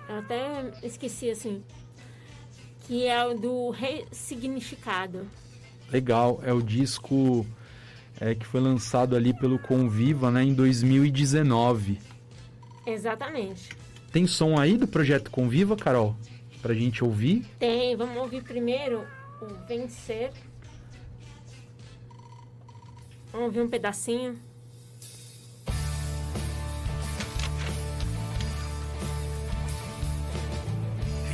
eu 0.07 0.17
até 0.19 0.71
esqueci 0.83 1.31
assim. 1.31 1.63
Que 2.81 3.07
é 3.07 3.25
o 3.25 3.33
do 3.33 3.71
Ressignificado. 3.71 5.27
Legal, 5.91 6.39
é 6.43 6.53
o 6.53 6.61
disco 6.61 7.43
é, 8.19 8.35
que 8.35 8.45
foi 8.45 8.61
lançado 8.61 9.15
ali 9.15 9.33
pelo 9.33 9.57
Conviva, 9.57 10.29
né, 10.29 10.43
em 10.43 10.53
2019. 10.53 11.99
Exatamente. 12.85 13.69
Tem 14.11 14.27
som 14.27 14.59
aí 14.59 14.77
do 14.77 14.87
projeto 14.87 15.31
Conviva, 15.31 15.75
Carol? 15.75 16.15
Pra 16.61 16.75
gente 16.75 17.03
ouvir? 17.03 17.43
Tem, 17.57 17.95
vamos 17.95 18.15
ouvir 18.17 18.43
primeiro 18.43 19.07
o 19.41 19.47
Vencer. 19.67 20.31
Vamos 23.31 23.47
ouvir 23.47 23.61
um 23.61 23.69
pedacinho. 23.69 24.37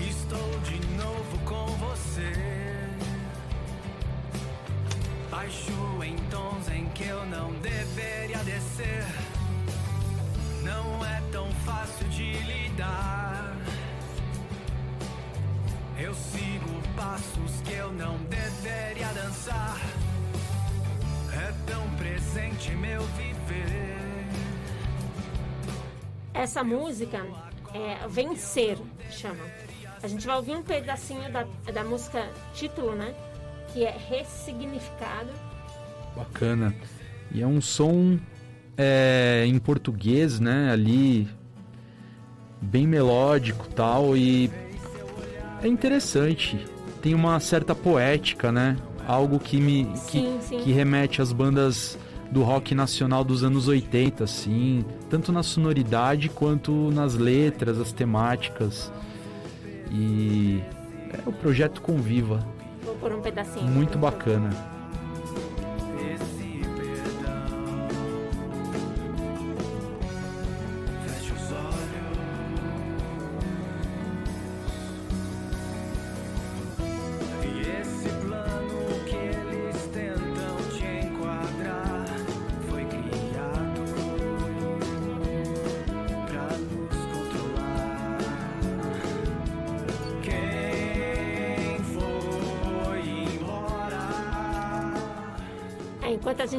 Estou 0.09 0.59
de 0.61 0.79
novo 0.95 1.37
com 1.43 1.65
você. 1.75 2.31
Baixo 5.29 6.03
em 6.05 6.15
tons 6.29 6.69
em 6.69 6.85
que 6.91 7.05
eu 7.05 7.25
não 7.25 7.51
deveria 7.55 8.37
descer. 8.45 9.03
Não 10.63 11.05
é 11.05 11.21
tão 11.33 11.51
fácil 11.65 12.07
de 12.07 12.31
lidar. 12.31 13.56
Eu 15.99 16.13
sigo 16.13 16.79
passos 16.95 17.59
que 17.65 17.73
eu 17.73 17.91
não 17.91 18.17
deveria 18.29 19.07
dançar. 19.13 19.77
É 21.33 21.51
tão 21.65 21.89
presente 21.95 22.71
meu 22.75 23.01
viver. 23.01 23.97
Essa 26.35 26.63
música 26.63 27.25
é 27.73 28.07
Vencer, 28.07 28.77
chama. 29.09 29.43
A 30.03 30.07
gente 30.07 30.27
vai 30.27 30.35
ouvir 30.35 30.55
um 30.55 30.61
pedacinho 30.61 31.31
da, 31.31 31.47
da 31.73 31.83
música 31.83 32.29
título, 32.53 32.95
né? 32.95 33.15
Que 33.73 33.83
é 33.83 33.97
Ressignificado. 33.97 35.31
Bacana. 36.15 36.75
E 37.31 37.41
é 37.41 37.47
um 37.47 37.59
som 37.59 38.19
é, 38.77 39.45
em 39.47 39.57
português, 39.57 40.39
né? 40.39 40.69
Ali 40.71 41.27
bem 42.61 42.85
melódico 42.85 43.67
tal 43.69 44.15
e 44.15 44.51
é 45.61 45.67
interessante. 45.67 46.65
Tem 47.01 47.13
uma 47.13 47.39
certa 47.39 47.73
poética, 47.75 48.51
né? 48.51 48.77
Algo 49.07 49.39
que 49.39 49.59
me 49.61 49.85
que, 50.07 50.19
Sim, 50.19 50.37
sim. 50.41 50.59
que 50.59 50.71
remete 50.71 51.21
às 51.21 51.31
bandas 51.31 51.97
do 52.29 52.43
rock 52.43 52.75
nacional 52.75 53.23
dos 53.23 53.43
anos 53.43 53.67
80, 53.69 54.23
assim, 54.25 54.83
tanto 55.09 55.31
na 55.31 55.41
sonoridade 55.43 56.27
quanto 56.27 56.91
nas 56.91 57.13
letras, 57.15 57.79
as 57.79 57.93
temáticas. 57.93 58.91
E 59.91 60.61
é 61.13 61.29
o 61.29 61.31
projeto 61.31 61.81
Conviva, 61.81 62.45
Vou 62.83 62.95
pôr 62.95 63.13
um 63.13 63.21
pedacinho. 63.21 63.65
muito 63.67 63.97
bacana. 63.97 64.49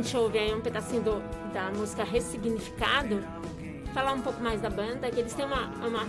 Gente 0.08 0.16
ouve 0.16 0.38
aí 0.38 0.54
um 0.54 0.60
pedacinho 0.62 1.02
do, 1.02 1.52
da 1.52 1.70
música 1.70 2.02
Ressignificado, 2.02 3.22
falar 3.92 4.14
um 4.14 4.22
pouco 4.22 4.42
mais 4.42 4.58
da 4.58 4.70
banda, 4.70 5.10
que 5.10 5.20
eles 5.20 5.34
têm 5.34 5.44
uma, 5.44 5.66
uma, 5.86 6.02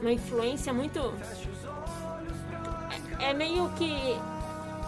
uma 0.00 0.12
influência 0.12 0.72
muito. 0.72 1.00
É, 3.18 3.30
é 3.30 3.34
meio 3.34 3.68
que 3.70 3.92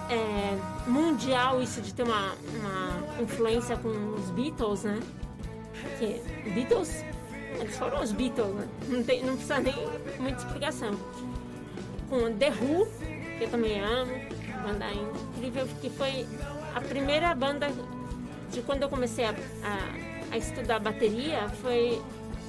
é, 0.08 0.88
mundial 0.88 1.60
isso 1.60 1.80
de 1.80 1.92
ter 1.92 2.04
uma, 2.04 2.34
uma 2.60 3.20
influência 3.20 3.76
com 3.76 3.88
os 3.88 4.30
Beatles, 4.30 4.84
né? 4.84 5.00
Beatles, 6.54 7.04
eles 7.58 7.76
foram 7.76 8.00
os 8.00 8.12
Beatles, 8.12 8.54
né? 8.54 8.68
Não, 8.86 9.02
tem, 9.02 9.24
não 9.24 9.34
precisa 9.34 9.58
nem 9.58 9.74
muita 10.20 10.38
explicação. 10.38 10.92
Com 12.08 12.32
The 12.36 12.50
Who, 12.50 12.86
que 13.38 13.44
eu 13.44 13.50
também 13.50 13.80
amo, 13.80 14.12
banda 14.62 14.86
incrível, 14.92 15.66
que 15.80 15.90
foi 15.90 16.24
a 16.76 16.80
primeira 16.80 17.34
banda 17.34 17.66
de 18.55 18.62
quando 18.62 18.82
eu 18.82 18.88
comecei 18.88 19.24
a, 19.24 19.34
a, 19.62 19.78
a 20.32 20.38
estudar 20.38 20.78
bateria, 20.78 21.48
foi 21.61 22.00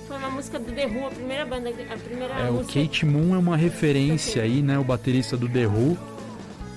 foi 0.08 0.18
uma 0.18 0.30
música 0.30 0.60
do 0.60 0.72
The 0.72 0.86
Who, 0.86 1.08
a 1.08 1.10
primeira 1.10 1.46
banda, 1.48 1.70
a 1.70 1.98
primeira 1.98 2.34
É, 2.36 2.50
o 2.50 2.54
música. 2.54 2.80
Kate 2.80 3.06
Moon 3.08 3.34
é 3.34 3.40
uma 3.40 3.58
referência 3.58 4.44
aí, 4.44 4.62
né? 4.62 4.78
O 4.78 4.84
baterista 4.84 5.36
do 5.36 5.50
The 5.50 5.66
Who. 5.66 5.98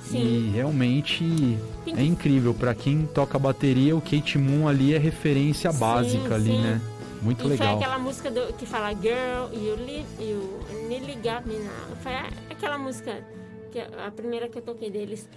Sim. 0.04 0.22
E 0.22 0.50
realmente 0.54 1.58
Pink 1.84 2.00
é 2.00 2.02
incrível. 2.02 2.54
Pra 2.54 2.74
quem 2.74 3.06
toca 3.06 3.38
bateria, 3.38 3.94
o 3.94 4.00
Kate 4.00 4.38
Moon 4.38 4.66
ali 4.66 4.94
é 4.94 4.98
referência 4.98 5.70
Sim, 5.70 5.78
básica 5.78 6.34
ali, 6.34 6.52
sim. 6.52 6.62
né? 6.62 6.80
Muito 7.20 7.40
e 7.40 7.48
foi 7.48 7.50
legal. 7.50 7.76
aquela 7.76 7.98
música 7.98 8.30
do, 8.30 8.50
que 8.54 8.64
fala 8.64 8.90
Girl, 8.94 9.52
you, 9.52 9.76
li, 9.76 10.06
you 10.18 10.60
nearly 10.88 11.16
got 11.16 11.46
me 11.46 11.58
now. 11.58 11.96
Foi 12.02 12.12
aquela 12.48 12.78
música, 12.78 13.22
que 13.70 13.78
é 13.78 13.90
a 14.06 14.10
primeira 14.10 14.48
que 14.48 14.56
eu 14.56 14.62
toquei 14.62 14.90
deles. 14.90 15.28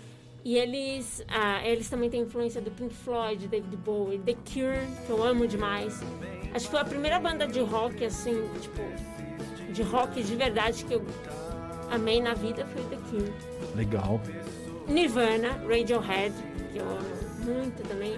E 0.43 0.57
eles, 0.57 1.23
ah, 1.27 1.61
eles 1.67 1.87
também 1.89 2.09
têm 2.09 2.21
influência 2.21 2.59
do 2.59 2.71
Pink 2.71 2.93
Floyd, 2.93 3.47
David 3.47 3.75
Bowie, 3.77 4.19
The 4.19 4.33
Cure, 4.33 4.87
que 5.05 5.11
eu 5.11 5.23
amo 5.23 5.47
demais. 5.47 6.01
Acho 6.53 6.65
que 6.65 6.71
foi 6.71 6.79
a 6.79 6.85
primeira 6.85 7.19
banda 7.19 7.47
de 7.47 7.59
rock, 7.59 8.03
assim, 8.03 8.49
tipo, 8.59 8.81
de 9.71 9.83
rock 9.83 10.21
de 10.21 10.35
verdade 10.35 10.83
que 10.83 10.93
eu 10.93 11.05
amei 11.91 12.19
na 12.21 12.33
vida 12.33 12.65
foi 12.65 12.81
The 12.85 12.97
Cure. 13.09 13.33
Legal. 13.75 14.19
Nirvana, 14.87 15.49
Radiohead, 15.67 16.33
que 16.71 16.79
eu 16.79 16.89
amo 16.89 17.21
muito 17.45 17.87
também. 17.87 18.17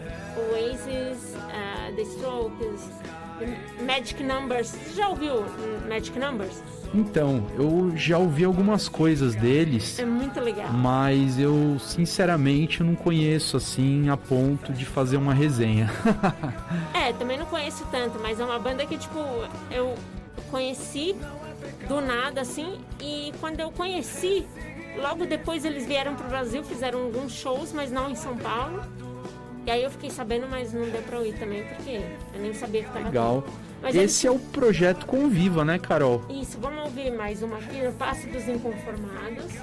Oasis, 0.51 1.35
ah, 1.35 1.91
The 1.95 2.01
Strokes, 2.03 2.89
Magic 3.85 4.23
Numbers. 4.23 4.69
Você 4.69 4.95
já 4.95 5.09
ouviu 5.09 5.41
hum, 5.41 5.87
Magic 5.89 6.17
Numbers? 6.17 6.61
Então, 6.93 7.43
eu 7.57 7.91
já 7.95 8.17
ouvi 8.19 8.43
algumas 8.43 8.87
coisas 8.87 9.33
deles, 9.33 9.97
É 9.97 10.05
muito 10.05 10.39
legal. 10.39 10.71
mas 10.71 11.39
eu 11.39 11.77
sinceramente 11.79 12.83
não 12.83 12.93
conheço 12.95 13.57
assim 13.57 14.09
a 14.09 14.15
ponto 14.17 14.71
de 14.71 14.85
fazer 14.85 15.17
uma 15.17 15.33
resenha. 15.33 15.89
É, 16.93 17.11
também 17.13 17.37
não 17.37 17.45
conheço 17.47 17.85
tanto, 17.91 18.17
mas 18.21 18.39
é 18.39 18.45
uma 18.45 18.57
banda 18.59 18.85
que, 18.85 18.97
tipo, 18.97 19.19
eu 19.69 19.93
conheci 20.49 21.15
do 21.87 21.99
nada, 21.99 22.39
assim, 22.41 22.77
e 23.01 23.33
quando 23.41 23.59
eu 23.59 23.71
conheci, 23.71 24.45
logo 25.01 25.25
depois 25.25 25.65
eles 25.65 25.85
vieram 25.85 26.15
pro 26.15 26.27
Brasil, 26.29 26.63
fizeram 26.63 27.01
alguns 27.01 27.33
shows, 27.33 27.73
mas 27.73 27.91
não 27.91 28.09
em 28.09 28.15
São 28.15 28.37
Paulo. 28.37 28.81
E 29.65 29.71
aí 29.71 29.83
eu 29.83 29.89
fiquei 29.91 30.09
sabendo, 30.09 30.47
mas 30.49 30.71
não 30.73 30.89
deu 30.89 31.01
pra 31.01 31.17
eu 31.17 31.25
ir 31.25 31.33
também, 31.33 31.63
porque 31.65 32.01
eu 32.33 32.41
nem 32.41 32.53
sabia 32.53 32.83
que 32.83 32.89
tava 32.91 33.05
Legal. 33.05 33.41
tendo. 33.41 33.53
Mas 33.83 33.95
Esse 33.95 34.25
é 34.25 34.31
o 34.31 34.39
projeto 34.39 35.05
Conviva, 35.05 35.65
né, 35.65 35.77
Carol? 35.77 36.23
Isso, 36.29 36.57
vamos 36.57 36.85
ouvir 36.85 37.11
mais 37.11 37.43
uma 37.43 37.57
aqui, 37.57 37.81
no 37.81 37.91
Passo 37.91 38.25
dos 38.27 38.47
Inconformados. 38.47 39.53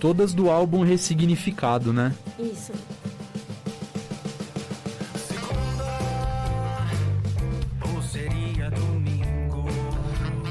Todas 0.00 0.32
do 0.32 0.48
álbum 0.48 0.82
Ressignificado, 0.82 1.92
né? 1.92 2.14
Isso. 2.38 2.72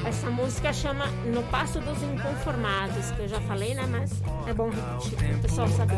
Essa 0.06 0.30
música 0.30 0.72
chama 0.72 1.06
No 1.34 1.42
Passo 1.44 1.80
dos 1.80 2.00
Inconformados, 2.00 3.10
que 3.10 3.22
eu 3.22 3.28
já 3.28 3.40
falei, 3.40 3.74
né? 3.74 3.84
Mas 3.90 4.22
é 4.46 4.54
bom 4.54 4.70
repetir, 4.70 5.34
o 5.34 5.38
pessoal 5.40 5.68
saber. 5.68 5.96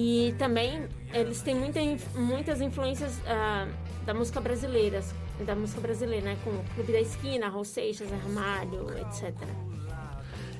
E 0.00 0.34
também 0.38 0.84
eles 1.12 1.42
têm 1.42 1.54
muita, 1.54 1.78
muitas 2.16 2.62
influências 2.62 3.20
ah, 3.26 3.66
da 4.06 4.14
música 4.14 4.40
brasileira, 4.40 5.02
da 5.44 5.54
música 5.54 5.78
brasileira, 5.78 6.24
né? 6.24 6.36
Com 6.42 6.50
o 6.50 6.64
Clube 6.74 6.90
da 6.92 7.00
Esquina, 7.00 7.48
Raul 7.50 7.66
Seixas, 7.66 8.08
Armário, 8.10 8.86
etc. 8.98 9.34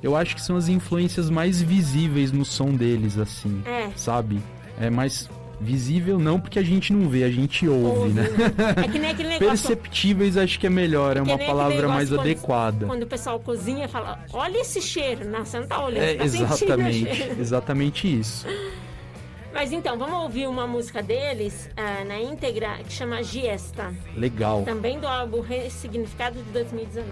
Eu 0.02 0.14
acho 0.14 0.34
que 0.34 0.42
são 0.42 0.56
as 0.56 0.68
influências 0.68 1.30
mais 1.30 1.62
visíveis 1.62 2.32
no 2.32 2.44
som 2.44 2.74
deles, 2.74 3.16
assim. 3.16 3.62
É. 3.64 3.90
Sabe? 3.96 4.40
É 4.78 4.90
mais 4.90 5.28
visível 5.58 6.18
não 6.18 6.38
porque 6.40 6.58
a 6.58 6.62
gente 6.62 6.92
não 6.92 7.08
vê, 7.08 7.22
a 7.24 7.30
gente 7.30 7.66
ouve, 7.68 7.98
Ouve, 8.00 8.12
né? 8.12 8.26
É 8.84 8.88
que 8.88 8.98
nem 8.98 9.10
aquele 9.10 9.28
negócio. 9.28 9.48
Perceptíveis 9.48 10.36
acho 10.36 10.58
que 10.60 10.66
é 10.66 10.70
melhor, 10.70 11.16
é 11.16 11.22
que 11.22 11.30
uma 11.30 11.38
palavra 11.38 11.88
mais 11.88 12.10
quando- 12.10 12.20
adequada. 12.20 12.86
Quando 12.86 13.02
o 13.04 13.06
pessoal 13.06 13.40
cozinha, 13.40 13.88
fala: 13.88 14.22
Olha 14.34 14.58
esse 14.58 14.82
cheiro. 14.82 15.28
Não, 15.30 15.44
você 15.46 15.60
não 15.60 15.66
tá 15.66 15.82
olhando, 15.82 16.02
É, 16.02 16.14
tá 16.14 16.24
exatamente, 16.24 17.08
exatamente 17.38 18.20
isso. 18.20 18.46
Mas 19.52 19.72
então, 19.72 19.98
vamos 19.98 20.22
ouvir 20.22 20.46
uma 20.46 20.66
música 20.66 21.02
deles 21.02 21.68
ah, 21.76 22.04
na 22.04 22.20
íntegra 22.20 22.78
que 22.78 22.92
chama 22.92 23.22
Giesta. 23.22 23.92
Legal. 24.16 24.62
Também 24.64 24.98
do 24.98 25.06
álbum 25.06 25.40
Ressignificado 25.40 26.42
de 26.42 26.50
2019. 26.50 27.10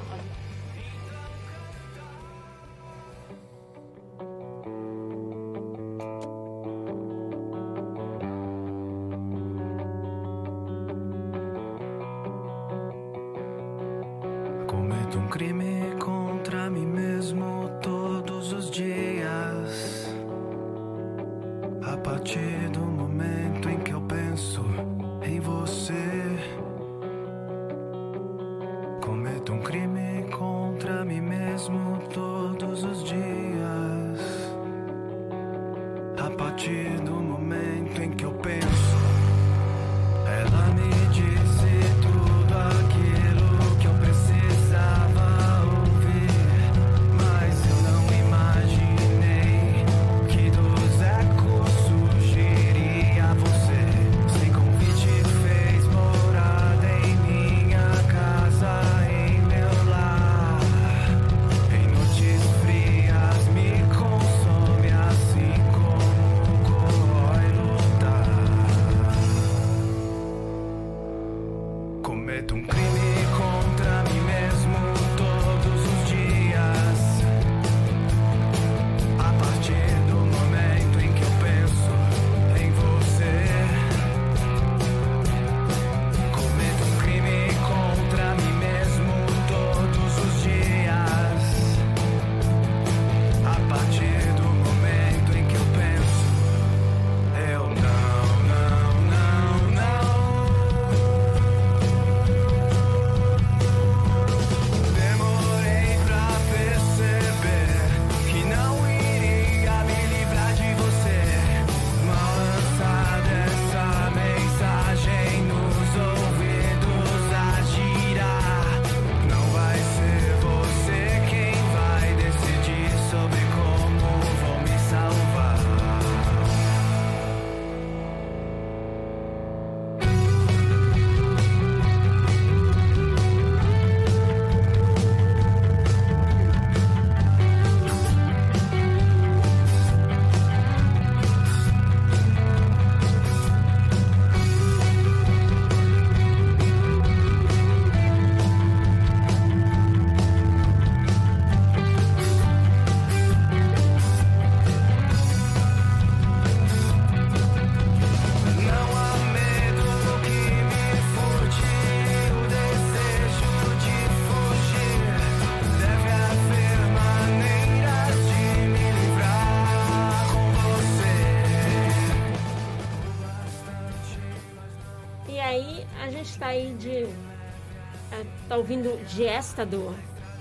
Ouvindo 178.78 179.04
de 179.06 179.24
esta 179.24 179.64
do, 179.66 179.94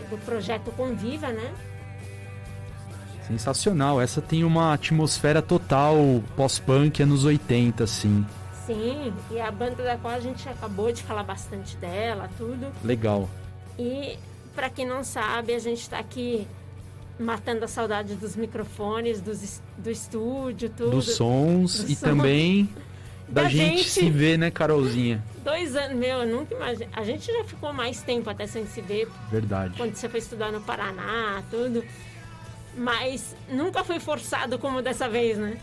do 0.10 0.18
projeto 0.26 0.72
Conviva, 0.72 1.30
né? 1.30 1.54
Sensacional. 3.28 4.00
Essa 4.00 4.22
tem 4.22 4.44
uma 4.44 4.74
atmosfera 4.74 5.42
total 5.42 5.98
pós-punk 6.36 7.02
anos 7.02 7.26
80, 7.26 7.84
assim. 7.84 8.26
Sim, 8.66 9.14
e 9.32 9.40
a 9.40 9.52
banda 9.52 9.84
da 9.84 9.98
qual 9.98 10.14
a 10.14 10.20
gente 10.20 10.48
acabou 10.48 10.92
de 10.92 11.04
falar 11.04 11.24
bastante 11.24 11.76
dela, 11.78 12.30
tudo. 12.38 12.68
Legal. 12.84 13.30
E 13.78 14.18
para 14.56 14.70
quem 14.70 14.86
não 14.86 15.04
sabe, 15.04 15.54
a 15.54 15.60
gente 15.60 15.82
está 15.82 16.00
aqui 16.00 16.48
matando 17.20 17.66
a 17.66 17.68
saudade 17.68 18.16
dos 18.16 18.36
microfones, 18.36 19.20
dos, 19.22 19.62
do 19.78 19.90
estúdio, 19.90 20.70
tudo. 20.70 20.92
Dos 20.92 21.16
sons 21.16 21.84
Do 21.84 21.92
e 21.92 21.96
som. 21.96 22.06
também 22.06 22.70
da, 23.28 23.44
Da 23.44 23.50
gente, 23.50 23.78
gente. 23.78 23.90
se 23.90 24.10
ver, 24.10 24.38
né, 24.38 24.50
Carolzinha? 24.52 25.24
Dois 25.44 25.76
anos, 25.76 25.98
meu, 25.98 26.20
eu 26.24 26.28
nunca 26.28 26.56
imaginei. 26.56 26.90
A 26.94 27.04
gente 27.04 27.26
já 27.32 27.44
ficou 27.44 27.72
mais 27.74 28.02
tempo 28.02 28.30
até 28.30 28.48
sem 28.48 28.66
se 28.68 28.82
ver, 28.82 29.08
Verdade. 29.32 29.74
quando 29.78 29.96
você 29.96 30.08
foi 30.10 30.20
estudar 30.20 30.52
no 30.52 30.62
Paraná, 30.62 31.42
tudo. 31.50 31.84
Mas 32.76 33.36
nunca 33.50 33.84
foi 33.84 34.00
forçado 34.00 34.60
como 34.60 34.82
dessa 34.82 35.10
vez, 35.10 35.38
né? 35.38 35.58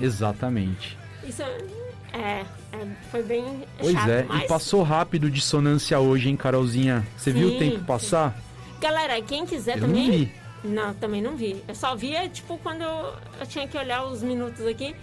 Exatamente. 0.00 0.96
Isso 1.26 1.42
é, 1.42 2.44
é, 2.72 2.86
foi 3.10 3.22
bem 3.22 3.62
Pois 3.78 3.92
chato, 3.92 4.08
é, 4.10 4.22
mas... 4.28 4.44
e 4.44 4.46
passou 4.46 4.82
rápido 4.82 5.30
dissonância 5.30 5.98
hoje, 5.98 6.28
hein, 6.28 6.36
Carolzinha? 6.36 7.06
Você 7.16 7.30
viu 7.32 7.48
o 7.48 7.50
Sim, 7.52 7.58
tempo 7.58 7.78
sim. 7.78 7.84
passar? 7.84 8.36
Galera, 8.80 9.20
quem 9.22 9.46
quiser 9.46 9.76
Eu 9.76 9.82
não 9.82 9.88
também... 9.88 10.10
vi. 10.10 10.32
Não, 10.64 10.94
também 10.94 11.20
não 11.20 11.36
vi. 11.36 11.62
Eu 11.66 11.74
só 11.74 11.96
via, 11.96 12.28
tipo, 12.28 12.56
quando 12.58 12.82
eu 12.82 13.46
tinha 13.48 13.66
que 13.66 13.76
olhar 13.76 14.04
os 14.04 14.22
minutos 14.22 14.64
aqui. 14.66 14.94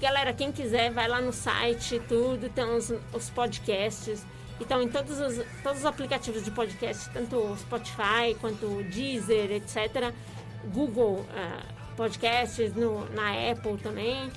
Galera, 0.00 0.32
quem 0.32 0.52
quiser, 0.52 0.90
vai 0.90 1.08
lá 1.08 1.20
no 1.20 1.32
site, 1.32 2.00
tudo, 2.08 2.48
tem 2.48 2.64
os, 2.64 2.92
os 3.12 3.30
podcasts. 3.30 4.24
Então, 4.60 4.82
em 4.82 4.88
todos 4.88 5.18
os, 5.18 5.44
todos 5.62 5.80
os 5.80 5.84
aplicativos 5.86 6.44
de 6.44 6.50
podcast, 6.50 7.10
tanto 7.10 7.36
o 7.36 7.56
Spotify 7.56 8.34
quanto 8.40 8.66
o 8.66 8.84
Deezer, 8.84 9.50
etc. 9.52 10.12
Google 10.72 11.24
ah, 11.34 11.62
Podcasts, 11.96 12.74
no, 12.74 13.08
na 13.10 13.50
Apple 13.50 13.76
também. 13.78 14.26
No- 14.26 14.32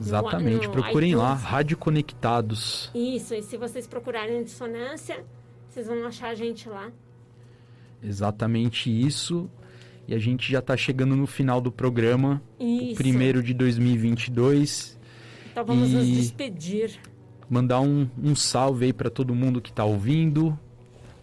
Exatamente, 0.00 0.66
no 0.66 0.72
procurem 0.72 1.14
lá, 1.14 1.32
iTunes. 1.32 1.44
Rádio 1.44 1.76
Conectados. 1.76 2.90
Isso, 2.94 3.34
e 3.34 3.42
se 3.42 3.56
vocês 3.56 3.86
procurarem 3.86 4.42
dissonância, 4.42 5.24
vocês 5.68 5.86
vão 5.86 6.04
achar 6.06 6.28
a 6.30 6.34
gente 6.34 6.68
lá. 6.68 6.90
Exatamente 8.02 8.90
isso. 8.90 9.48
E 10.06 10.14
a 10.14 10.18
gente 10.18 10.50
já 10.50 10.60
tá 10.60 10.76
chegando 10.76 11.14
no 11.14 11.26
final 11.26 11.60
do 11.60 11.70
programa, 11.70 12.42
Isso. 12.58 12.92
o 12.92 12.96
primeiro 12.96 13.42
de 13.42 13.54
2022. 13.54 14.98
Então 15.50 15.64
vamos 15.64 15.90
nos 15.90 16.08
e- 16.08 16.12
despedir. 16.12 16.98
Mandar 17.48 17.80
um, 17.80 18.08
um 18.22 18.34
salve 18.34 18.86
aí 18.86 18.92
para 18.92 19.10
todo 19.10 19.34
mundo 19.34 19.60
que 19.60 19.72
tá 19.72 19.84
ouvindo, 19.84 20.58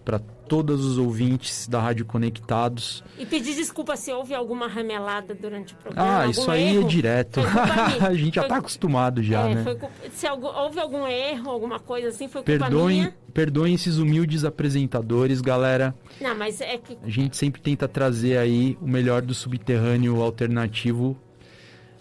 para 0.06 0.20
todos 0.50 0.84
os 0.84 0.98
ouvintes 0.98 1.68
da 1.68 1.80
Rádio 1.80 2.06
Conectados. 2.06 3.04
E 3.18 3.26
pedir 3.26 3.56
desculpa 3.56 3.96
se 3.96 4.12
houve 4.12 4.34
alguma 4.34 4.68
ramelada 4.68 5.36
durante 5.36 5.74
o 5.74 5.78
programa. 5.78 6.22
Ah, 6.24 6.28
isso 6.28 6.50
aí 6.50 6.76
erro. 6.76 6.86
é 6.86 6.88
direto. 6.90 7.40
A 8.02 8.14
gente 8.16 8.36
já 8.36 8.42
Foi- 8.42 8.50
tá 8.50 8.58
acostumado 8.58 9.22
já, 9.24 9.48
É, 9.48 9.56
né? 9.56 9.64
foi 9.64 9.78
se 10.12 10.28
houve 10.28 10.80
algum 10.80 11.08
erro, 11.08 11.50
alguma 11.52 11.80
coisa 11.80 12.10
assim, 12.10 12.28
foi 12.28 12.42
culpa 12.42 12.66
Perdoem, 12.66 12.98
minha. 13.02 13.16
perdoem 13.34 13.76
esses 13.76 13.98
humildes 13.98 14.44
apresentadores, 14.44 15.40
galera. 15.42 15.94
Não, 16.20 16.36
mas 16.36 16.60
é 16.60 16.78
que 16.78 16.98
A 17.04 17.10
gente 17.10 17.38
sempre 17.38 17.62
tenta 17.62 17.88
trazer 17.88 18.38
aí 18.38 18.78
o 18.82 18.88
melhor 18.88 19.22
do 19.22 19.34
subterrâneo 19.34 20.22
alternativo 20.22 21.16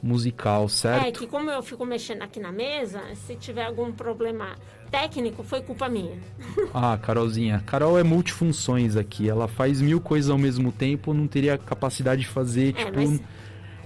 musical, 0.03 0.67
é 0.67 0.69
certo? 0.69 1.19
que 1.21 1.27
como 1.27 1.51
eu 1.51 1.61
fico 1.63 1.85
mexendo 1.85 2.23
aqui 2.23 2.39
na 2.39 2.53
mesa, 2.53 3.03
se 3.27 3.35
tiver 3.35 3.65
algum 3.65 3.91
problema 3.93 4.55
técnico, 4.91 5.43
foi 5.43 5.63
culpa 5.63 5.89
minha. 5.89 6.17
Ah, 6.75 6.99
Carolzinha. 7.01 7.63
Carol 7.67 7.99
é 7.99 8.03
multifunções 8.03 8.95
aqui. 8.97 9.29
Ela 9.29 9.49
faz 9.49 9.81
mil 9.81 10.01
coisas 10.01 10.31
ao 10.31 10.39
mesmo 10.39 10.71
tempo, 10.71 11.15
não 11.15 11.27
teria 11.27 11.57
capacidade 11.59 12.21
de 12.23 12.29
fazer, 12.29 12.75
É, 12.77 12.85
tipo, 12.85 12.93
mas- 12.99 13.21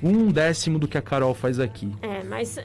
um 0.02 0.32
décimo 0.32 0.80
do 0.80 0.88
que 0.88 0.98
a 0.98 1.02
Carol 1.02 1.32
faz 1.32 1.60
aqui. 1.60 1.92
É, 2.02 2.24
mas 2.24 2.58
é, 2.58 2.64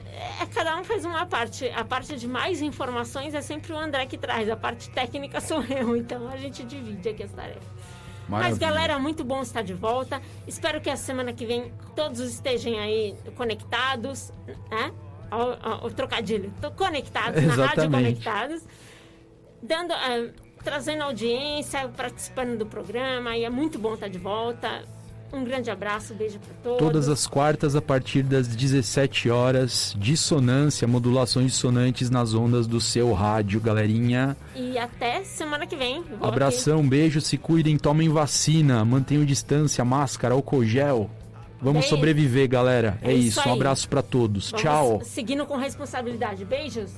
cada 0.54 0.76
um 0.80 0.84
faz 0.84 1.06
uma 1.06 1.24
parte. 1.28 1.68
A 1.70 1.86
parte 1.86 2.16
de 2.16 2.28
mais 2.28 2.64
informações 2.64 3.36
é 3.36 3.42
sempre 3.42 3.72
o 3.74 3.78
André 3.78 4.08
que 4.08 4.18
traz. 4.18 4.50
A 4.50 4.56
parte 4.58 4.90
técnica 4.90 5.40
sou 5.42 5.64
eu, 5.64 5.96
então 5.96 6.28
a 6.30 6.38
gente 6.38 6.64
divide 6.64 7.10
aqui 7.10 7.22
as 7.24 7.32
tarefas. 7.32 7.62
Mas, 8.28 8.42
Maravilha. 8.58 8.68
galera, 8.68 9.00
muito 9.00 9.24
bom 9.24 9.42
estar 9.42 9.62
de 9.62 9.74
volta. 9.76 10.20
Espero 10.48 10.82
que 10.82 10.90
a 10.90 10.98
semana 10.98 11.32
que 11.32 11.46
vem 11.46 11.72
todos 11.96 12.20
estejam 12.20 12.78
aí 12.78 13.16
conectados, 13.36 14.34
né? 14.70 14.92
Ó, 15.32 15.56
ó, 15.64 15.88
o 15.88 15.92
trocadilho. 15.92 16.52
Tô 16.62 16.72
conectados 16.72 17.42
na 17.44 17.50
rádio 17.56 17.64
Exatamente. 17.64 17.92
conectados. 18.24 18.62
Dando, 19.62 19.92
ah, 19.94 20.28
trazendo 20.64 21.04
audiência, 21.04 21.88
participando 21.90 22.58
do 22.58 22.66
programa. 22.66 23.36
E 23.36 23.44
é 23.44 23.50
muito 23.50 23.78
bom 23.80 23.94
estar 23.96 24.08
de 24.08 24.18
volta. 24.20 24.84
Um 25.34 25.44
grande 25.44 25.70
abraço, 25.70 26.14
beijo 26.14 26.40
para 26.40 26.54
todos. 26.64 26.78
Todas 26.80 27.10
as 27.10 27.28
quartas 27.28 27.76
a 27.76 27.82
partir 27.82 28.24
das 28.24 28.48
17 28.48 29.30
horas, 29.30 29.94
dissonância, 29.98 30.88
modulações 30.88 31.52
dissonantes 31.52 32.10
nas 32.10 32.34
ondas 32.34 32.66
do 32.66 32.80
seu 32.80 33.12
rádio, 33.12 33.60
galerinha. 33.60 34.38
E 34.56 34.78
até 34.78 35.26
semana 35.26 35.68
que 35.68 35.76
vem. 35.76 36.02
Vou 36.02 36.16
aqui- 36.16 36.28
Abração, 36.30 36.88
beijo, 36.88 37.20
se 37.20 37.38
cuidem, 37.38 37.78
tomem 37.78 38.08
vacina, 38.08 38.86
mantenham 38.86 39.26
distância, 39.26 39.84
máscara, 39.84 40.34
álcool 40.34 40.64
gel. 40.64 41.10
Vamos 41.62 41.82
Beijo. 41.82 41.96
sobreviver, 41.96 42.48
galera. 42.48 42.98
É, 43.02 43.12
É 43.12 43.14
isso, 43.14 43.40
isso 43.40 43.50
um 43.50 43.54
abraço 43.54 43.90
pra 43.90 44.02
todos. 44.02 44.52
Vamos 44.52 44.62
Tchau. 44.64 45.02
Seguindo 45.04 45.46
com 45.46 45.58
responsabilidade. 45.58 46.46
Beijos. 46.46 46.92